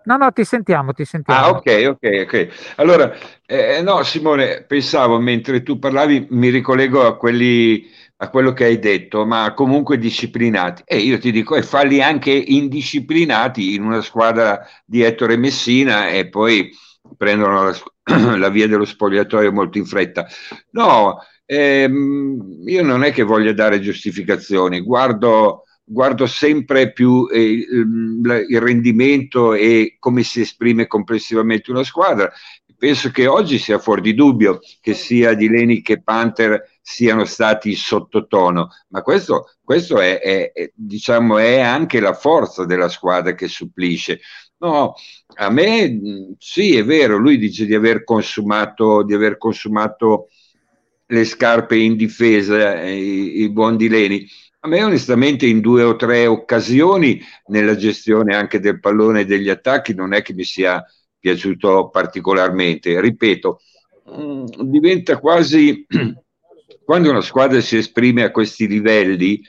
No, 0.03 0.17
no, 0.17 0.31
ti 0.31 0.43
sentiamo, 0.43 0.93
ti 0.93 1.05
sentiamo. 1.05 1.39
Ah, 1.39 1.49
ok, 1.49 1.85
ok, 1.89 2.21
ok. 2.23 2.73
Allora, 2.77 3.13
eh, 3.45 3.81
no, 3.81 4.01
Simone, 4.03 4.63
pensavo 4.63 5.19
mentre 5.19 5.61
tu 5.61 5.77
parlavi, 5.77 6.27
mi 6.31 6.49
ricollego 6.49 7.05
a 7.05 7.15
quelli 7.15 7.87
a 8.21 8.29
quello 8.29 8.51
che 8.51 8.65
hai 8.65 8.79
detto, 8.79 9.25
ma 9.25 9.53
comunque 9.53 9.97
disciplinati. 9.97 10.83
E 10.85 10.97
io 10.97 11.17
ti 11.19 11.31
dico, 11.31 11.55
e 11.55 11.63
falli 11.63 12.01
anche 12.01 12.31
indisciplinati 12.31 13.75
in 13.75 13.83
una 13.83 14.01
squadra 14.01 14.65
di 14.85 15.01
Ettore 15.01 15.37
Messina 15.37 16.09
e 16.09 16.27
poi 16.27 16.69
prendono 17.15 17.63
la, 17.63 17.75
la 18.37 18.49
via 18.49 18.67
dello 18.67 18.83
spogliatoio 18.83 19.53
molto 19.53 19.77
in 19.77 19.85
fretta. 19.85 20.27
No, 20.71 21.19
ehm, 21.51 22.61
io 22.65 22.83
non 22.83 23.03
è 23.03 23.11
che 23.11 23.23
voglia 23.23 23.53
dare 23.53 23.79
giustificazioni, 23.79 24.81
guardo, 24.81 25.63
guardo 25.83 26.27
sempre 26.27 26.91
più 26.91 27.27
eh, 27.31 27.41
il, 27.41 28.61
rendimento 28.61 29.53
e 29.53 29.95
come 29.97 30.21
si 30.21 30.41
esprime 30.41 30.85
complessivamente 30.85 31.71
una 31.71 31.83
squadra. 31.83 32.31
Penso 32.77 33.09
che 33.09 33.27
oggi 33.27 33.57
sia 33.57 33.79
fuori 33.79 34.01
di 34.01 34.13
dubbio 34.13 34.59
che 34.79 34.93
sia 34.93 35.33
di 35.33 35.49
Leni 35.49 35.81
che 35.81 36.01
Panther 36.01 36.77
siano 36.81 37.25
stati 37.25 37.73
sottotono, 37.73 38.69
ma 38.89 39.01
questo, 39.01 39.51
questo 39.61 39.99
è, 39.99 40.19
è, 40.19 40.51
è, 40.53 40.71
diciamo, 40.73 41.39
è 41.39 41.59
anche 41.59 41.99
la 41.99 42.13
forza 42.13 42.65
della 42.65 42.87
squadra 42.87 43.33
che 43.33 43.47
supplisce. 43.47 44.21
No, 44.59 44.93
a 45.35 45.49
me 45.49 46.35
sì, 46.37 46.75
è 46.75 46.85
vero, 46.85 47.17
lui 47.17 47.37
dice 47.37 47.65
di 47.65 47.73
aver 47.73 48.03
consumato, 48.03 49.03
di 49.03 49.13
aver 49.13 49.37
consumato 49.37 50.27
le 51.11 51.25
scarpe 51.25 51.75
in 51.75 51.95
difesa, 51.95 52.81
eh, 52.81 52.95
i, 52.95 53.41
i 53.41 53.49
buon 53.49 53.77
Dileni. 53.77 54.27
A 54.61 54.67
me 54.67 54.83
onestamente 54.83 55.45
in 55.45 55.61
due 55.61 55.83
o 55.83 55.95
tre 55.95 56.27
occasioni 56.27 57.21
nella 57.47 57.75
gestione 57.75 58.35
anche 58.35 58.59
del 58.59 58.79
pallone 58.79 59.21
e 59.21 59.25
degli 59.25 59.49
attacchi 59.49 59.93
non 59.93 60.13
è 60.13 60.21
che 60.21 60.33
mi 60.33 60.43
sia 60.43 60.83
piaciuto 61.17 61.89
particolarmente. 61.89 62.99
Ripeto, 62.99 63.61
mm, 64.11 64.45
diventa 64.63 65.17
quasi 65.19 65.85
quando 66.83 67.09
una 67.09 67.21
squadra 67.21 67.59
si 67.61 67.77
esprime 67.77 68.23
a 68.23 68.31
questi 68.31 68.67
livelli, 68.67 69.41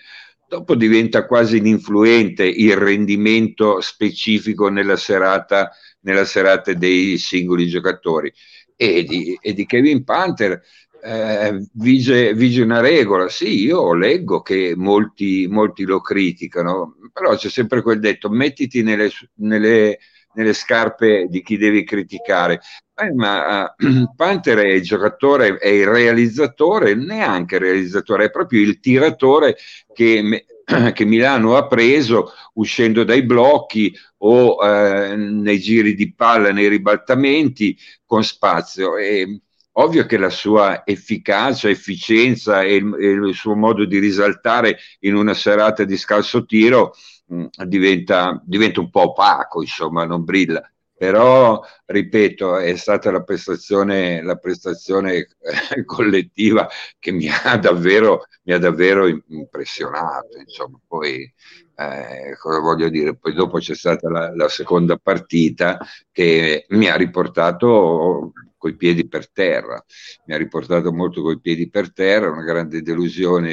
dopo 0.48 0.74
diventa 0.74 1.26
quasi 1.26 1.58
ininfluente 1.58 2.44
il 2.44 2.76
rendimento 2.76 3.80
specifico 3.80 4.68
nella 4.68 4.96
serata, 4.96 5.70
nella 6.00 6.24
serata 6.24 6.72
dei 6.72 7.18
singoli 7.18 7.66
giocatori. 7.66 8.32
E 8.76 9.04
di, 9.04 9.38
e 9.42 9.52
di 9.52 9.66
Kevin 9.66 10.04
Panther 10.04 10.62
eh, 11.02 11.66
vige, 11.74 12.34
vige, 12.34 12.62
una 12.62 12.80
regola. 12.80 13.28
Sì, 13.28 13.62
io 13.64 13.94
leggo 13.94 14.42
che 14.42 14.74
molti, 14.76 15.46
molti 15.48 15.84
lo 15.84 16.00
criticano, 16.00 16.96
però 17.12 17.36
c'è 17.36 17.48
sempre 17.48 17.82
quel 17.82 18.00
detto: 18.00 18.28
mettiti 18.28 18.82
nelle, 18.82 19.10
nelle 19.36 19.98
nelle 20.32 20.52
scarpe 20.52 21.26
di 21.28 21.42
chi 21.42 21.56
devi 21.56 21.84
criticare. 21.84 22.60
Eh, 22.94 23.12
ma 23.14 23.74
uh, 23.76 24.14
Panther 24.14 24.58
è 24.58 24.72
il 24.72 24.82
giocatore, 24.82 25.56
è 25.58 25.68
il 25.68 25.86
realizzatore, 25.86 26.94
neanche 26.94 27.56
il 27.56 27.62
realizzatore, 27.62 28.26
è 28.26 28.30
proprio 28.30 28.60
il 28.60 28.80
tiratore 28.80 29.56
che, 29.92 30.46
che 30.92 31.04
Milano 31.04 31.56
ha 31.56 31.66
preso 31.66 32.32
uscendo 32.54 33.04
dai 33.04 33.24
blocchi 33.24 33.94
o 34.18 34.58
eh, 34.62 35.16
nei 35.16 35.58
giri 35.58 35.94
di 35.94 36.14
palla, 36.14 36.52
nei 36.52 36.68
ribaltamenti 36.68 37.76
con 38.04 38.22
spazio. 38.22 38.96
E, 38.96 39.40
ovvio 39.72 40.06
che 40.06 40.18
la 40.18 40.30
sua 40.30 40.82
efficacia, 40.84 41.68
efficienza 41.68 42.62
e 42.62 42.76
il, 42.76 42.96
e 42.98 43.10
il 43.10 43.34
suo 43.34 43.54
modo 43.54 43.84
di 43.84 43.98
risaltare 43.98 44.78
in 45.00 45.14
una 45.14 45.34
serata 45.34 45.84
di 45.84 45.96
scalzo 45.96 46.44
tiro 46.44 46.92
Mm, 47.32 47.46
diventa, 47.66 48.42
diventa 48.44 48.80
un 48.80 48.90
po' 48.90 49.10
opaco, 49.10 49.60
insomma, 49.62 50.04
non 50.04 50.24
brilla. 50.24 50.60
Però, 50.96 51.62
ripeto, 51.86 52.56
è 52.58 52.76
stata 52.76 53.10
la 53.10 53.22
prestazione, 53.22 54.22
la 54.22 54.36
prestazione 54.36 55.14
eh, 55.14 55.84
collettiva 55.86 56.68
che 56.98 57.10
mi 57.12 57.28
ha 57.28 57.56
davvero, 57.56 58.24
mi 58.42 58.52
ha 58.52 58.58
davvero 58.58 59.06
impressionato. 59.28 60.36
Insomma, 60.38 60.78
poi 60.86 61.32
eh, 61.76 62.36
cosa 62.38 62.58
voglio 62.58 62.88
dire? 62.90 63.16
Poi 63.16 63.32
dopo 63.32 63.58
c'è 63.58 63.74
stata 63.74 64.10
la, 64.10 64.34
la 64.34 64.48
seconda 64.48 64.96
partita 64.98 65.78
che 66.10 66.66
mi 66.70 66.88
ha 66.88 66.96
riportato 66.96 68.32
coi 68.60 68.76
piedi 68.76 69.08
per 69.08 69.30
terra, 69.32 69.82
mi 70.26 70.34
ha 70.34 70.36
riportato 70.36 70.92
molto 70.92 71.22
coi 71.22 71.40
piedi 71.40 71.70
per 71.70 71.94
terra, 71.94 72.30
una 72.30 72.44
grande 72.44 72.82
delusione 72.82 73.52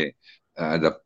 eh, 0.54 0.78
da 0.78 1.02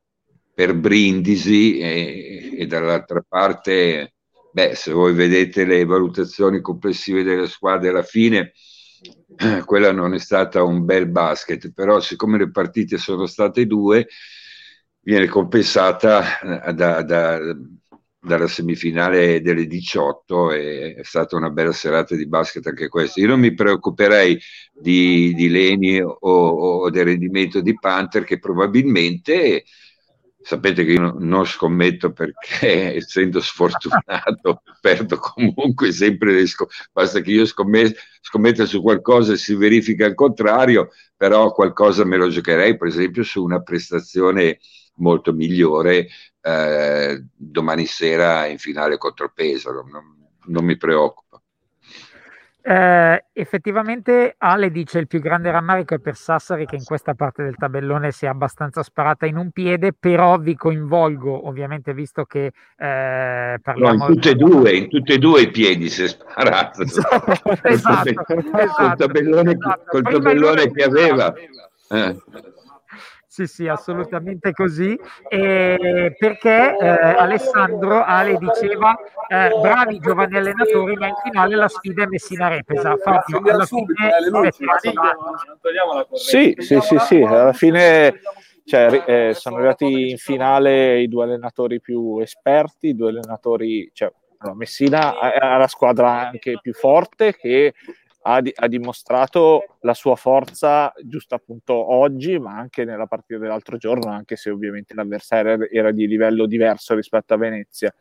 per 0.54 0.74
Brindisi 0.74 1.78
e, 1.78 2.56
e 2.58 2.66
dall'altra 2.66 3.24
parte, 3.26 4.14
beh, 4.52 4.74
se 4.74 4.92
voi 4.92 5.14
vedete 5.14 5.64
le 5.64 5.84
valutazioni 5.84 6.60
complessive 6.60 7.22
delle 7.22 7.46
squadre 7.48 7.88
alla 7.88 8.02
fine, 8.02 8.52
quella 9.64 9.92
non 9.92 10.14
è 10.14 10.18
stata 10.18 10.62
un 10.62 10.84
bel 10.84 11.08
basket, 11.08 11.72
però 11.72 12.00
siccome 12.00 12.38
le 12.38 12.50
partite 12.50 12.98
sono 12.98 13.26
state 13.26 13.66
due, 13.66 14.08
viene 15.00 15.26
compensata 15.26 16.64
eh, 16.66 16.72
da, 16.74 17.02
da, 17.02 17.38
dalla 18.24 18.46
semifinale 18.46 19.40
delle 19.40 19.66
18 19.66 20.52
e 20.52 20.94
è 20.94 21.02
stata 21.02 21.36
una 21.36 21.50
bella 21.50 21.72
serata 21.72 22.14
di 22.14 22.28
basket 22.28 22.64
anche 22.68 22.88
questa. 22.88 23.20
Io 23.20 23.26
non 23.26 23.40
mi 23.40 23.52
preoccuperei 23.52 24.38
di, 24.72 25.34
di 25.34 25.48
Leni 25.48 26.00
o, 26.00 26.16
o, 26.20 26.90
del 26.90 27.06
rendimento 27.06 27.60
di 27.60 27.76
Panther 27.76 28.22
che 28.22 28.38
probabilmente 28.38 29.64
sapete 30.40 30.84
che 30.84 30.92
io 30.92 31.16
non 31.18 31.44
scommetto 31.46 32.12
perché 32.12 32.94
essendo 32.96 33.40
sfortunato 33.40 34.62
perdo 34.80 35.18
comunque 35.18 35.90
sempre 35.90 36.32
le 36.32 36.46
scommesse, 36.46 36.88
basta 36.92 37.20
che 37.20 37.30
io 37.32 37.44
scommetto, 37.44 37.98
scommetto 38.20 38.66
su 38.66 38.82
qualcosa 38.82 39.32
e 39.32 39.36
si 39.36 39.56
verifica 39.56 40.06
il 40.06 40.14
contrario, 40.14 40.90
però 41.16 41.52
qualcosa 41.52 42.04
me 42.04 42.16
lo 42.16 42.28
giocherei 42.28 42.76
per 42.76 42.86
esempio 42.86 43.24
su 43.24 43.42
una 43.42 43.62
prestazione 43.62 44.58
molto 44.96 45.32
migliore 45.32 46.08
eh, 46.42 47.24
domani 47.34 47.86
sera 47.86 48.46
in 48.46 48.58
finale 48.58 48.98
contro 48.98 49.30
Pesaro, 49.34 49.86
non, 49.90 50.28
non 50.46 50.64
mi 50.64 50.76
preoccupa. 50.76 51.40
Eh, 52.64 53.24
effettivamente 53.32 54.36
Ale 54.38 54.70
dice 54.70 55.00
il 55.00 55.08
più 55.08 55.18
grande 55.18 55.50
rammarico 55.50 55.94
è 55.94 55.98
per 55.98 56.14
Sassari 56.14 56.64
che 56.64 56.76
in 56.76 56.84
questa 56.84 57.14
parte 57.14 57.42
del 57.42 57.56
tabellone 57.56 58.12
si 58.12 58.24
è 58.24 58.28
abbastanza 58.28 58.84
sparata 58.84 59.26
in 59.26 59.36
un 59.36 59.50
piede, 59.50 59.92
però 59.92 60.38
vi 60.38 60.54
coinvolgo 60.54 61.48
ovviamente 61.48 61.92
visto 61.92 62.24
che 62.24 62.52
eh, 62.76 63.58
parliamo... 63.60 63.96
No, 63.96 64.06
in 64.06 64.14
tutte 64.14 64.30
e 64.30 64.34
due, 64.36 64.76
in 64.76 64.88
tutte 64.88 65.14
e 65.14 65.18
due 65.18 65.42
i 65.42 65.50
piedi 65.50 65.88
si 65.88 66.04
è 66.04 66.08
sparato. 66.08 66.82
esatto, 66.86 67.64
esatto, 67.64 68.24
col 68.24 68.96
tabellone, 68.96 69.52
esatto. 69.52 69.84
Col 69.88 70.02
tabellone 70.02 70.70
che 70.70 70.84
aveva. 70.84 71.34
Eh. 71.88 72.16
Sì, 73.32 73.46
sì, 73.46 73.66
assolutamente 73.66 74.52
così. 74.52 74.94
Eh, 75.30 76.14
perché 76.18 76.76
eh, 76.76 76.86
Alessandro 76.86 78.04
Ale 78.04 78.36
diceva 78.36 78.94
eh, 79.26 79.48
bravi 79.58 79.98
giovani 80.00 80.36
allenatori, 80.36 80.94
ma 80.96 81.06
in 81.06 81.14
finale 81.24 81.56
la 81.56 81.66
sfida 81.66 82.02
è 82.02 82.06
Messina 82.08 82.48
Repesa. 82.48 82.94
Fabio, 82.98 83.40
alla 83.50 83.64
fine 83.64 84.10
sì, 86.12 86.54
sì, 86.58 86.78
sì, 86.82 86.98
sì, 86.98 87.22
alla 87.22 87.54
fine 87.54 88.20
cioè, 88.66 89.02
eh, 89.06 89.32
sono 89.32 89.56
arrivati 89.56 90.10
in 90.10 90.18
finale 90.18 91.00
i 91.00 91.08
due 91.08 91.24
allenatori 91.24 91.80
più 91.80 92.18
esperti, 92.18 92.88
i 92.88 92.94
due 92.94 93.08
allenatori, 93.08 93.90
cioè, 93.94 94.12
Messina 94.52 95.18
ha 95.18 95.56
la 95.56 95.68
squadra 95.68 96.28
anche 96.28 96.58
più 96.60 96.74
forte 96.74 97.34
che 97.34 97.72
ha, 98.22 98.40
di, 98.40 98.52
ha, 98.54 98.68
dimostrato 98.68 99.76
la 99.80 99.94
sua 99.94 100.16
forza 100.16 100.92
giusto 101.02 101.34
appunto 101.34 101.74
oggi, 101.74 102.38
ma 102.38 102.56
anche 102.56 102.84
nella 102.84 103.06
partita 103.06 103.38
dell'altro 103.38 103.76
giorno, 103.76 104.10
anche 104.10 104.36
se 104.36 104.50
ovviamente 104.50 104.94
l'avversario 104.94 105.68
era 105.68 105.90
di 105.90 106.06
livello 106.06 106.46
diverso 106.46 106.94
rispetto 106.94 107.34
a 107.34 107.36
Venezia. 107.38 107.92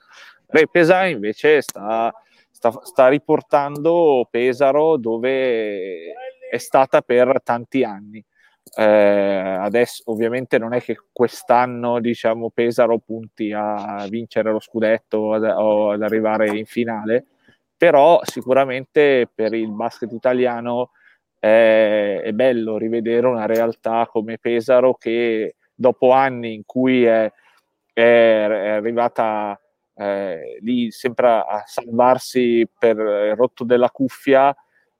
Repesa 0.47 1.05
invece 1.05 1.61
sta, 1.61 2.13
sta, 2.49 2.71
sta 2.83 3.07
riportando 3.07 4.27
Pesaro 4.29 4.97
dove 4.97 6.13
è 6.49 6.57
stata 6.57 7.01
per 7.01 7.41
tanti 7.43 7.83
anni. 7.83 8.23
Eh, 8.73 8.83
adesso 8.83 10.03
ovviamente 10.05 10.57
non 10.57 10.73
è 10.73 10.81
che 10.81 10.95
quest'anno 11.11 11.99
diciamo 11.99 12.51
Pesaro 12.51 12.99
punti 12.99 13.51
a 13.51 14.05
vincere 14.07 14.51
lo 14.51 14.59
scudetto 14.59 15.17
o 15.17 15.91
ad 15.91 16.01
arrivare 16.01 16.55
in 16.55 16.65
finale, 16.65 17.25
però 17.81 18.19
sicuramente 18.21 19.27
per 19.33 19.55
il 19.55 19.71
basket 19.71 20.11
italiano 20.11 20.91
è, 21.39 22.21
è, 22.23 22.31
bello 22.31 22.77
rivedere 22.77 23.25
una 23.25 23.47
realtà 23.47 24.07
come 24.07 24.37
Pesaro 24.37 24.93
che 24.93 25.55
dopo 25.73 26.11
anni 26.11 26.53
in 26.53 26.61
cui 26.63 27.05
è, 27.05 27.33
è, 27.91 28.03
arrivata 28.03 29.59
eh, 29.95 30.59
lì 30.61 30.91
sempre 30.91 31.27
a 31.27 31.63
salvarsi 31.65 32.69
per 32.77 32.97
il 32.97 33.35
rotto 33.35 33.63
della 33.63 33.89
cuffia, 33.89 34.55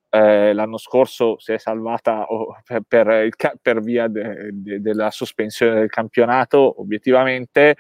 eh, 0.09 0.51
l'anno 0.51 0.79
scorso 0.79 1.37
si 1.37 1.51
è 1.51 1.59
salvata 1.59 2.25
per, 2.65 2.81
per, 2.87 3.07
il, 3.25 3.33
per, 3.61 3.79
via 3.79 4.07
de, 4.07 4.49
de, 4.53 4.81
della 4.81 5.11
sospensione 5.11 5.75
del 5.75 5.89
campionato, 5.89 6.81
obiettivamente. 6.81 7.75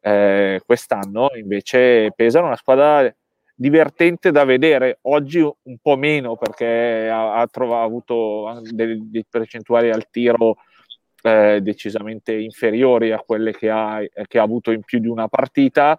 Eh, 0.00 0.60
quest'anno 0.66 1.28
invece 1.36 2.10
Pesaro 2.12 2.46
è 2.46 2.48
una 2.48 2.56
squadra 2.56 3.08
divertente 3.62 4.32
da 4.32 4.44
vedere. 4.44 4.98
Oggi 5.02 5.38
un 5.40 5.78
po' 5.80 5.96
meno 5.96 6.36
perché 6.36 7.08
ha, 7.08 7.40
ha, 7.40 7.46
trovato, 7.46 7.80
ha 7.80 7.84
avuto 7.84 8.60
delle, 8.72 8.98
delle, 9.00 9.24
percentuali 9.30 9.88
al 9.90 10.10
tiro 10.10 10.56
eh, 11.22 11.60
decisamente 11.62 12.34
inferiori 12.34 13.12
a 13.12 13.22
quelle 13.24 13.52
che 13.52 13.70
ha, 13.70 14.00
che 14.26 14.38
ha, 14.40 14.42
avuto 14.42 14.72
in 14.72 14.82
più 14.82 14.98
di 14.98 15.06
una 15.06 15.28
partita. 15.28 15.96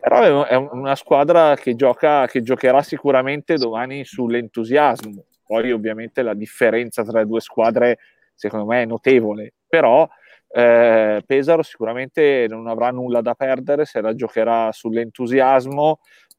Però 0.00 0.46
è 0.46 0.54
una 0.54 0.94
squadra 0.94 1.56
che, 1.56 1.74
gioca, 1.74 2.26
che 2.26 2.40
giocherà 2.40 2.80
sicuramente 2.82 3.56
domani 3.56 4.04
sull'entusiasmo. 4.04 5.24
Poi 5.44 5.70
ovviamente 5.72 6.22
la 6.22 6.34
differenza 6.34 7.02
tra 7.02 7.18
le 7.18 7.26
due 7.26 7.40
squadre 7.40 7.98
secondo 8.34 8.64
me 8.64 8.82
è 8.82 8.86
notevole, 8.86 9.52
però 9.66 10.08
eh, 10.50 11.22
Pesaro 11.26 11.62
sicuramente 11.62 12.46
non 12.48 12.68
avrà 12.68 12.90
nulla 12.90 13.20
da 13.20 13.34
perdere 13.34 13.84
se 13.84 14.00
la 14.00 14.14
giocherà 14.14 14.70
sull'entusiasmo 14.72 15.98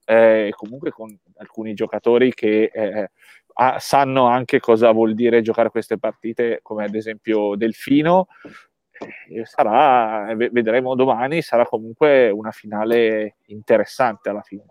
eh, 0.10 0.52
comunque 0.56 0.89
con 0.89 1.15
alcuni 1.38 1.76
giocatori 1.76 2.34
che 2.34 2.72
eh, 2.74 3.12
ha, 3.54 3.78
sanno 3.78 4.26
anche 4.26 4.60
cosa 4.60 4.91
vuol 4.91 5.13
dire 5.13 5.43
giocare 5.43 5.69
queste 5.69 6.00
partite, 6.00 6.62
come 6.63 6.86
ad 6.86 6.95
esempio 6.95 7.56
Delfino. 7.56 8.28
Sarà, 9.43 10.34
vedremo 10.36 10.95
domani, 10.95 11.41
sarà 11.41 11.65
comunque 11.65 12.30
una 12.32 12.52
finale 12.52 13.36
interessante 13.45 14.30
alla 14.30 14.41
fine. 14.41 14.65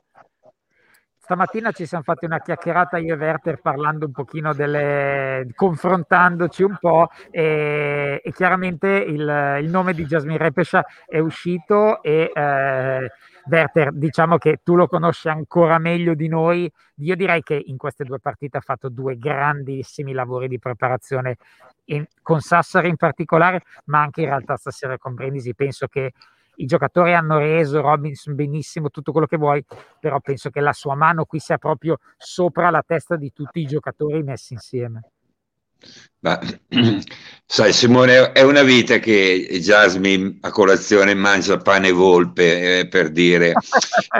Stamattina 1.28 1.72
ci 1.72 1.86
siamo 1.86 2.04
fatti 2.04 2.24
una 2.24 2.40
chiacchierata 2.40 2.98
io 2.98 3.14
e 3.14 3.18
Werther 3.18 3.60
parlando 3.60 4.06
un 4.06 4.12
pochino 4.12 4.54
delle, 4.54 5.46
confrontandoci 5.54 6.62
un 6.62 6.76
po' 6.80 7.08
e, 7.30 8.20
e 8.24 8.32
chiaramente 8.32 8.88
il, 8.88 9.58
il, 9.60 9.68
nome 9.68 9.92
di 9.92 10.06
Jasmine 10.06 10.38
Repescia 10.38 10.84
è 11.06 11.18
uscito 11.18 12.02
e 12.02 12.32
eh, 12.34 13.10
Werther, 13.48 13.92
diciamo 13.92 14.36
che 14.36 14.60
tu 14.62 14.74
lo 14.74 14.86
conosci 14.86 15.28
ancora 15.28 15.78
meglio 15.78 16.14
di 16.14 16.28
noi. 16.28 16.70
Io 16.96 17.16
direi 17.16 17.42
che 17.42 17.60
in 17.66 17.76
queste 17.76 18.04
due 18.04 18.18
partite 18.20 18.58
ha 18.58 18.60
fatto 18.60 18.88
due 18.88 19.16
grandissimi 19.16 20.12
lavori 20.12 20.48
di 20.48 20.58
preparazione 20.58 21.36
in, 21.86 22.04
con 22.22 22.40
Sassari 22.40 22.88
in 22.88 22.96
particolare, 22.96 23.62
ma 23.86 24.02
anche 24.02 24.20
in 24.20 24.28
realtà 24.28 24.56
stasera 24.56 24.98
con 24.98 25.14
Brindisi. 25.14 25.54
Penso 25.54 25.86
che 25.86 26.12
i 26.56 26.66
giocatori 26.66 27.14
hanno 27.14 27.38
reso 27.38 27.80
Robinson 27.80 28.34
benissimo, 28.34 28.90
tutto 28.90 29.12
quello 29.12 29.26
che 29.26 29.36
vuoi, 29.36 29.64
però 30.00 30.20
penso 30.20 30.50
che 30.50 30.60
la 30.60 30.72
sua 30.72 30.94
mano 30.94 31.24
qui 31.24 31.38
sia 31.38 31.58
proprio 31.58 31.98
sopra 32.16 32.70
la 32.70 32.82
testa 32.86 33.16
di 33.16 33.32
tutti 33.32 33.60
i 33.60 33.66
giocatori 33.66 34.22
messi 34.22 34.54
insieme. 34.54 35.02
Ma, 36.20 36.38
sai, 37.46 37.72
Simone, 37.72 38.32
è 38.32 38.42
una 38.42 38.62
vita 38.62 38.98
che 38.98 39.46
Jasmine 39.60 40.38
a 40.40 40.50
colazione 40.50 41.14
mangia 41.14 41.58
pane 41.58 41.88
e 41.88 41.92
volpe, 41.92 42.80
eh, 42.80 42.88
per 42.88 43.10
dire, 43.10 43.52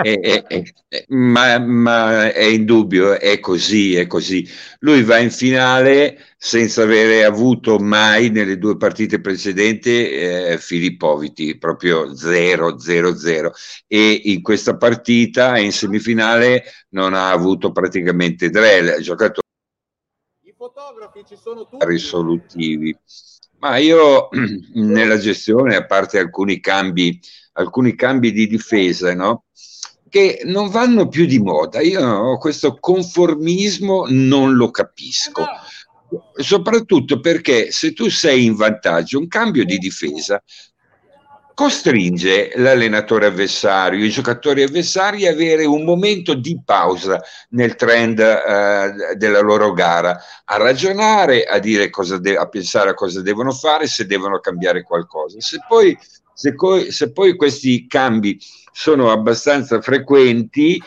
è, 0.01 0.19
è, 0.19 0.43
è, 0.47 1.05
ma, 1.09 1.59
ma, 1.59 2.31
è 2.31 2.43
indubbio, 2.43 3.19
è 3.19 3.39
così, 3.41 3.95
è 3.95 4.07
così. 4.07 4.47
Lui 4.79 5.03
va 5.03 5.17
in 5.17 5.29
finale 5.29 6.33
senza 6.37 6.83
avere 6.83 7.25
avuto 7.25 7.79
mai 7.79 8.29
nelle 8.29 8.57
due 8.57 8.77
partite 8.77 9.19
precedenti 9.19 10.09
eh, 10.09 10.57
Filippoviti, 10.57 11.57
proprio 11.57 12.13
0-0-0 12.13 13.49
e 13.87 14.21
in 14.25 14.41
questa 14.41 14.77
partita 14.77 15.57
in 15.57 15.73
semifinale 15.73 16.63
non 16.91 17.13
ha 17.13 17.29
avuto 17.31 17.73
praticamente 17.73 18.49
Drell, 18.49 19.01
giocato 19.01 19.41
fotografi 20.59 21.23
ci 21.25 21.37
sono 21.41 21.65
tutti. 21.65 21.85
risolutivi. 21.85 22.93
Ma 23.59 23.77
io 23.77 24.27
nella 24.75 25.17
gestione, 25.17 25.77
a 25.77 25.85
parte 25.85 26.19
alcuni 26.19 26.59
cambi, 26.59 27.17
alcuni 27.53 27.95
cambi 27.95 28.33
di 28.33 28.45
difesa, 28.45 29.15
no? 29.15 29.45
che 30.09 30.41
non 30.43 30.69
vanno 30.69 31.07
più 31.07 31.25
di 31.25 31.39
moda. 31.39 31.79
Io 31.79 32.03
no, 32.03 32.37
questo 32.37 32.77
conformismo 32.77 34.07
non 34.09 34.55
lo 34.55 34.69
capisco. 34.69 35.45
Soprattutto 36.35 37.21
perché 37.21 37.71
se 37.71 37.93
tu 37.93 38.09
sei 38.09 38.43
in 38.43 38.55
vantaggio, 38.55 39.19
un 39.19 39.27
cambio 39.27 39.63
di 39.63 39.77
difesa 39.77 40.43
costringe 41.59 42.53
l'allenatore 42.55 43.25
avversario, 43.25 44.05
i 44.05 44.09
giocatori 44.09 44.63
avversari 44.63 45.27
a 45.27 45.31
avere 45.31 45.65
un 45.65 45.83
momento 45.83 46.33
di 46.33 46.57
pausa 46.63 47.21
nel 47.49 47.75
trend 47.75 48.17
eh, 48.17 49.15
della 49.17 49.41
loro 49.41 49.73
gara, 49.73 50.17
a 50.45 50.55
ragionare, 50.55 51.43
a, 51.43 51.59
de- 51.59 52.37
a 52.37 52.47
pensare 52.47 52.91
a 52.91 52.93
cosa 52.93 53.21
devono 53.21 53.51
fare, 53.51 53.87
se 53.87 54.05
devono 54.05 54.39
cambiare 54.39 54.83
qualcosa. 54.83 55.35
Se 55.41 55.59
poi, 55.67 55.97
se, 56.33 56.55
co- 56.55 56.89
se 56.89 57.11
poi 57.11 57.35
questi 57.35 57.87
cambi 57.87 58.39
sono 58.71 59.11
abbastanza 59.11 59.81
frequenti, 59.81 60.81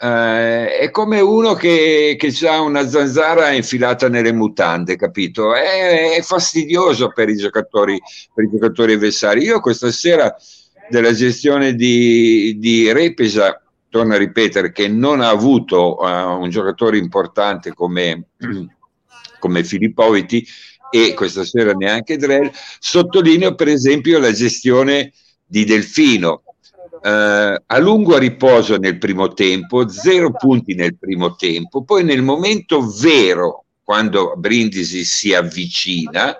eh, 0.00 0.78
è 0.78 0.90
come 0.90 1.20
uno 1.20 1.54
che, 1.54 2.16
che 2.16 2.48
ha 2.48 2.60
una 2.60 2.86
zanzara 2.88 3.50
infilata 3.50 4.08
nelle 4.08 4.32
mutande, 4.32 4.96
capito? 4.96 5.54
È, 5.54 6.16
è 6.16 6.22
fastidioso 6.22 7.10
per 7.10 7.28
i, 7.28 7.36
giocatori, 7.36 8.00
per 8.32 8.44
i 8.44 8.50
giocatori 8.50 8.92
avversari. 8.92 9.42
Io 9.42 9.60
questa 9.60 9.90
sera 9.90 10.34
della 10.88 11.12
gestione 11.12 11.74
di, 11.74 12.56
di 12.58 12.92
Repesa, 12.92 13.60
torno 13.88 14.14
a 14.14 14.18
ripetere, 14.18 14.70
che 14.70 14.86
non 14.86 15.20
ha 15.20 15.30
avuto 15.30 15.96
uh, 15.96 16.40
un 16.40 16.48
giocatore 16.48 16.96
importante 16.96 17.74
come, 17.74 18.28
come 19.40 19.64
Filippoviti 19.64 20.46
e 20.90 21.12
questa 21.14 21.44
sera 21.44 21.72
neanche 21.72 22.16
Drell, 22.16 22.50
sottolineo 22.78 23.54
per 23.54 23.68
esempio 23.68 24.18
la 24.18 24.32
gestione 24.32 25.12
di 25.44 25.64
Delfino, 25.64 26.42
eh, 27.02 27.62
a 27.66 27.78
lungo 27.78 28.16
riposo 28.18 28.76
nel 28.76 28.98
primo 28.98 29.32
tempo, 29.32 29.88
zero 29.88 30.32
punti 30.32 30.74
nel 30.74 30.96
primo 30.96 31.34
tempo, 31.36 31.82
poi 31.82 32.04
nel 32.04 32.22
momento 32.22 32.86
vero, 33.00 33.64
quando 33.82 34.34
Brindisi 34.36 35.04
si 35.04 35.34
avvicina, 35.34 36.36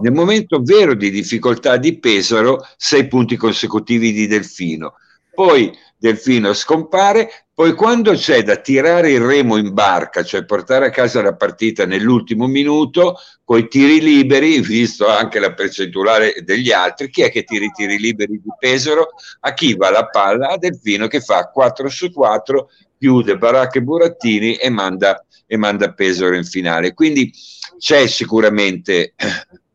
nel 0.00 0.12
momento 0.12 0.60
vero 0.62 0.94
di 0.94 1.10
difficoltà 1.10 1.76
di 1.76 1.98
Pesaro, 1.98 2.66
sei 2.76 3.06
punti 3.06 3.36
consecutivi 3.36 4.12
di 4.12 4.26
Delfino. 4.26 4.94
Poi 5.32 5.72
Delfino 5.96 6.52
scompare, 6.52 7.46
poi 7.60 7.74
quando 7.74 8.14
c'è 8.14 8.42
da 8.42 8.56
tirare 8.56 9.10
il 9.10 9.20
remo 9.20 9.58
in 9.58 9.74
barca, 9.74 10.24
cioè 10.24 10.46
portare 10.46 10.86
a 10.86 10.90
casa 10.90 11.20
la 11.20 11.34
partita 11.34 11.84
nell'ultimo 11.84 12.46
minuto, 12.46 13.18
con 13.44 13.58
i 13.58 13.68
tiri 13.68 14.00
liberi, 14.00 14.62
visto 14.62 15.06
anche 15.06 15.38
la 15.38 15.52
percentuale 15.52 16.36
degli 16.42 16.72
altri, 16.72 17.10
chi 17.10 17.20
è 17.20 17.30
che 17.30 17.44
tira 17.44 17.66
i 17.66 17.70
tiri 17.70 17.98
liberi 17.98 18.40
di 18.42 18.48
Pesaro? 18.58 19.10
A 19.40 19.52
chi 19.52 19.76
va 19.76 19.90
la 19.90 20.06
palla? 20.06 20.48
A 20.48 20.56
Delfino 20.56 21.06
che 21.06 21.20
fa 21.20 21.50
4 21.50 21.90
su 21.90 22.10
4, 22.10 22.70
chiude 22.98 23.36
Baracca 23.36 23.78
e 23.78 23.82
Burattini 23.82 24.54
e 24.54 24.70
manda, 24.70 25.22
e 25.46 25.58
manda 25.58 25.92
Pesaro 25.92 26.36
in 26.36 26.46
finale. 26.46 26.94
Quindi 26.94 27.30
c'è 27.76 28.06
sicuramente 28.06 29.12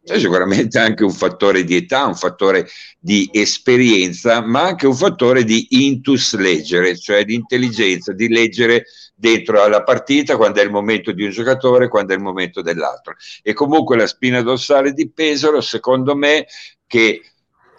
c'è 0.05 0.19
sicuramente 0.19 0.77
anche 0.77 1.03
un 1.03 1.11
fattore 1.11 1.63
di 1.63 1.75
età, 1.75 2.05
un 2.05 2.15
fattore 2.15 2.67
di 2.99 3.27
esperienza, 3.33 4.39
ma 4.39 4.61
anche 4.61 4.85
un 4.85 4.95
fattore 4.95 5.43
di 5.43 5.65
intus 5.69 6.35
leggere, 6.35 6.95
cioè 6.95 7.25
di 7.25 7.33
intelligenza, 7.33 8.13
di 8.13 8.27
leggere 8.27 8.85
dentro 9.15 9.63
alla 9.63 9.81
partita 9.81 10.37
quando 10.37 10.61
è 10.61 10.63
il 10.63 10.69
momento 10.69 11.11
di 11.11 11.23
un 11.23 11.31
giocatore, 11.31 11.87
quando 11.87 12.13
è 12.13 12.17
il 12.17 12.21
momento 12.21 12.61
dell'altro. 12.61 13.15
E 13.41 13.53
comunque 13.53 13.97
la 13.97 14.05
spina 14.05 14.43
dorsale 14.43 14.93
di 14.93 15.09
Pesaro, 15.09 15.59
secondo 15.59 16.15
me, 16.15 16.45
che 16.85 17.21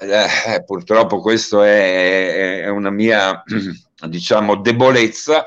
eh, 0.00 0.64
purtroppo 0.64 1.20
questo 1.20 1.62
è, 1.62 2.62
è 2.62 2.68
una 2.68 2.90
mia, 2.90 3.40
diciamo, 4.08 4.56
debolezza, 4.56 5.46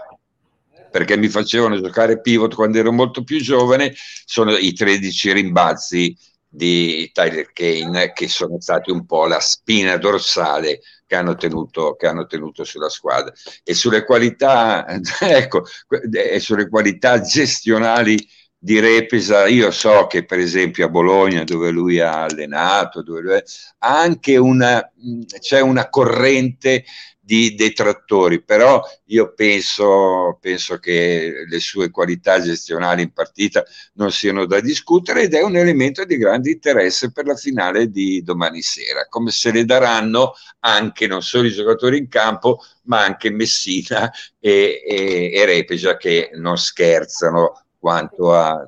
perché 0.89 1.17
mi 1.17 1.27
facevano 1.27 1.79
giocare 1.79 2.21
pivot 2.21 2.55
quando 2.55 2.79
ero 2.79 2.93
molto 2.93 3.21
più 3.23 3.41
giovane, 3.41 3.93
sono 4.23 4.55
i 4.55 4.71
13 4.71 5.33
rimbalzi 5.33 6.15
di 6.49 7.09
Tyler 7.13 7.51
Kane 7.53 8.11
che 8.11 8.27
sono 8.27 8.59
stati 8.59 8.89
un 8.89 9.05
po' 9.05 9.27
la 9.27 9.39
spina 9.39 9.97
dorsale 9.97 10.81
che 11.05 11.15
hanno 11.15 11.35
tenuto, 11.35 11.95
che 11.95 12.07
hanno 12.07 12.25
tenuto 12.25 12.63
sulla 12.63 12.89
squadra. 12.89 13.31
E 13.63 13.73
sulle 13.73 14.03
qualità 14.03 14.85
ecco 15.21 15.63
e 16.11 16.39
sulle 16.39 16.67
qualità 16.67 17.21
gestionali 17.21 18.27
di 18.61 18.79
Repesa 18.79 19.47
io 19.47 19.71
so 19.71 20.07
che 20.07 20.25
per 20.25 20.39
esempio 20.39 20.85
a 20.85 20.89
Bologna 20.89 21.45
dove 21.45 21.69
lui 21.69 22.01
ha 22.01 22.23
allenato 22.23 23.01
dove 23.01 23.21
lui 23.21 23.33
è, 23.35 23.43
anche 23.77 24.35
una 24.35 24.91
c'è 25.39 25.61
una 25.61 25.87
corrente 25.87 26.83
di 27.29 27.53
detrattori, 27.53 28.41
però 28.41 28.81
io 29.05 29.33
penso, 29.35 30.39
penso 30.41 30.79
che 30.79 31.45
le 31.47 31.59
sue 31.59 31.91
qualità 31.91 32.41
gestionali 32.41 33.03
in 33.03 33.13
partita 33.13 33.63
non 33.93 34.11
siano 34.11 34.47
da 34.47 34.59
discutere 34.59 35.21
ed 35.21 35.35
è 35.35 35.43
un 35.43 35.55
elemento 35.55 36.05
di 36.05 36.17
grande 36.17 36.49
interesse 36.49 37.11
per 37.11 37.27
la 37.27 37.35
finale 37.35 37.91
di 37.91 38.23
domani 38.23 38.63
sera, 38.63 39.05
come 39.07 39.29
se 39.29 39.51
le 39.51 39.63
daranno 39.63 40.33
anche 40.61 41.05
non 41.05 41.21
solo 41.21 41.45
i 41.45 41.51
giocatori 41.51 41.99
in 41.99 42.07
campo, 42.07 42.63
ma 42.85 43.03
anche 43.03 43.29
Messina 43.29 44.11
e, 44.39 44.81
e, 44.83 45.31
e 45.31 45.45
Repeja 45.45 45.97
che 45.97 46.31
non 46.33 46.57
scherzano 46.57 47.63
quanto 47.77 48.33
a, 48.33 48.67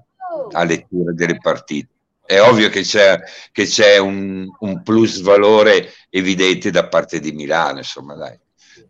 a 0.52 0.64
lettura 0.64 1.14
delle 1.14 1.38
partite 1.42 1.90
è 2.24 2.40
ovvio 2.40 2.70
che 2.70 2.84
c'è, 2.84 3.20
che 3.52 3.66
c'è 3.66 3.98
un, 3.98 4.48
un, 4.60 4.84
plus 4.84 5.20
valore 5.20 5.92
evidente 6.10 6.72
da 6.72 6.88
parte 6.88 7.20
di 7.20 7.34
Milano, 7.34 7.80
insomma, 7.80 8.16
dai. 8.16 8.40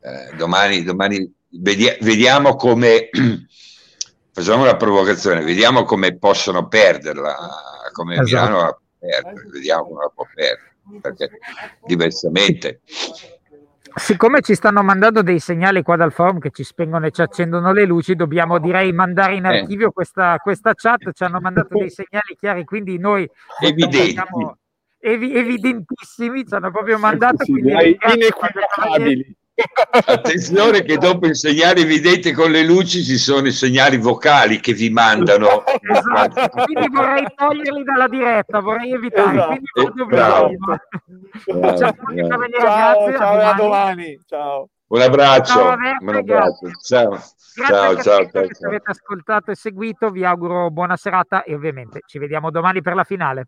Eh, 0.02 0.36
domani, 0.36 0.84
domani 0.84 1.32
vedi- 1.50 1.98
vediamo 2.02 2.56
come 2.56 3.10
facciamo 4.32 4.64
una 4.64 4.78
provocazione, 4.78 5.44
vediamo 5.44 5.84
come 5.84 6.18
possono 6.18 6.68
perderla, 6.68 7.38
come 7.92 8.16
esatto. 8.20 8.26
Milano 8.26 8.62
la 8.62 8.72
può 8.72 8.82
perdere, 9.00 9.50
vediamo 9.52 9.84
come 9.84 10.02
la 10.02 10.12
può 10.14 10.26
perdere, 10.34 10.76
perché 11.02 11.30
diversamente. 11.86 12.82
Siccome 13.94 14.40
ci 14.42 14.56
stanno 14.56 14.84
mandando 14.84 15.22
dei 15.22 15.40
segnali 15.40 15.82
qua 15.82 15.98
dal 15.98 16.14
forum 16.14 16.40
che 16.40 16.52
ci 16.52 16.64
spengono 16.64 17.08
e 17.08 17.12
ci 17.12 17.22
accendono 17.22 17.74
le 17.74 17.84
luci, 17.84 18.16
dobbiamo 18.16 18.58
direi 18.58 18.94
mandare 18.94 19.36
in 19.36 19.44
eh. 19.46 19.60
archivio 19.60 19.90
eh. 19.90 19.92
questa, 19.92 20.38
questa, 20.38 20.74
chat. 20.74 21.12
Ci 21.12 21.24
hanno 21.24 21.42
mandato 21.42 21.78
dei 21.78 21.90
segnali 21.90 22.38
chiari, 22.40 22.64
quindi 22.64 22.98
noi 22.98 23.30
evidenti. 23.60 24.16
Evi- 25.04 25.36
evidentissimi, 25.36 26.46
ci 26.46 26.54
hanno 26.54 26.72
proprio 26.72 27.00
mandato. 27.00 27.44
Sì, 27.44 27.54
inequivocabili. 27.54 29.36
Attenzione 30.06 30.84
che 30.84 30.98
dopo 30.98 31.28
il 31.28 31.36
segnale 31.36 31.82
evidente 31.82 32.34
con 32.34 32.52
le 32.52 32.64
luci 32.64 33.04
ci 33.04 33.18
sono 33.18 33.48
i 33.48 33.52
segnali 33.52 33.98
vocali 33.98 34.60
che 34.60 34.74
vi 34.74 34.90
mandano. 34.90 35.64
Esatto, 35.66 36.64
quindi 36.66 36.88
vorrei 36.90 37.26
toglierli 37.36 37.84
dalla 37.84 38.08
diretta, 38.08 38.60
vorrei 38.60 38.94
evitare. 38.94 39.62
Esatto. 39.74 40.06
Bravo. 40.06 40.50
Bravo. 41.46 41.78
Ciao, 41.78 41.96
ciao, 41.96 43.18
ciao, 43.18 43.40
a 43.40 43.54
domani. 43.54 44.20
Ciao. 44.26 44.70
Un 44.88 45.02
abbraccio. 45.02 45.54
Ciao, 45.54 45.78
un 46.00 46.16
abbraccio. 46.16 46.70
Ciao. 46.82 47.20
Grazie 47.54 47.76
ciao, 47.76 48.02
ciao, 48.02 48.30
ciao, 48.30 48.68
avete 48.68 48.92
ascoltato 48.92 49.52
e 49.52 49.56
seguito, 49.56 50.10
vi 50.10 50.24
auguro 50.24 50.70
buona 50.70 50.96
serata 50.96 51.44
e 51.44 51.54
ovviamente 51.54 52.00
ci 52.06 52.18
vediamo 52.18 52.50
domani 52.50 52.82
per 52.82 52.96
la 52.96 53.04
finale. 53.04 53.48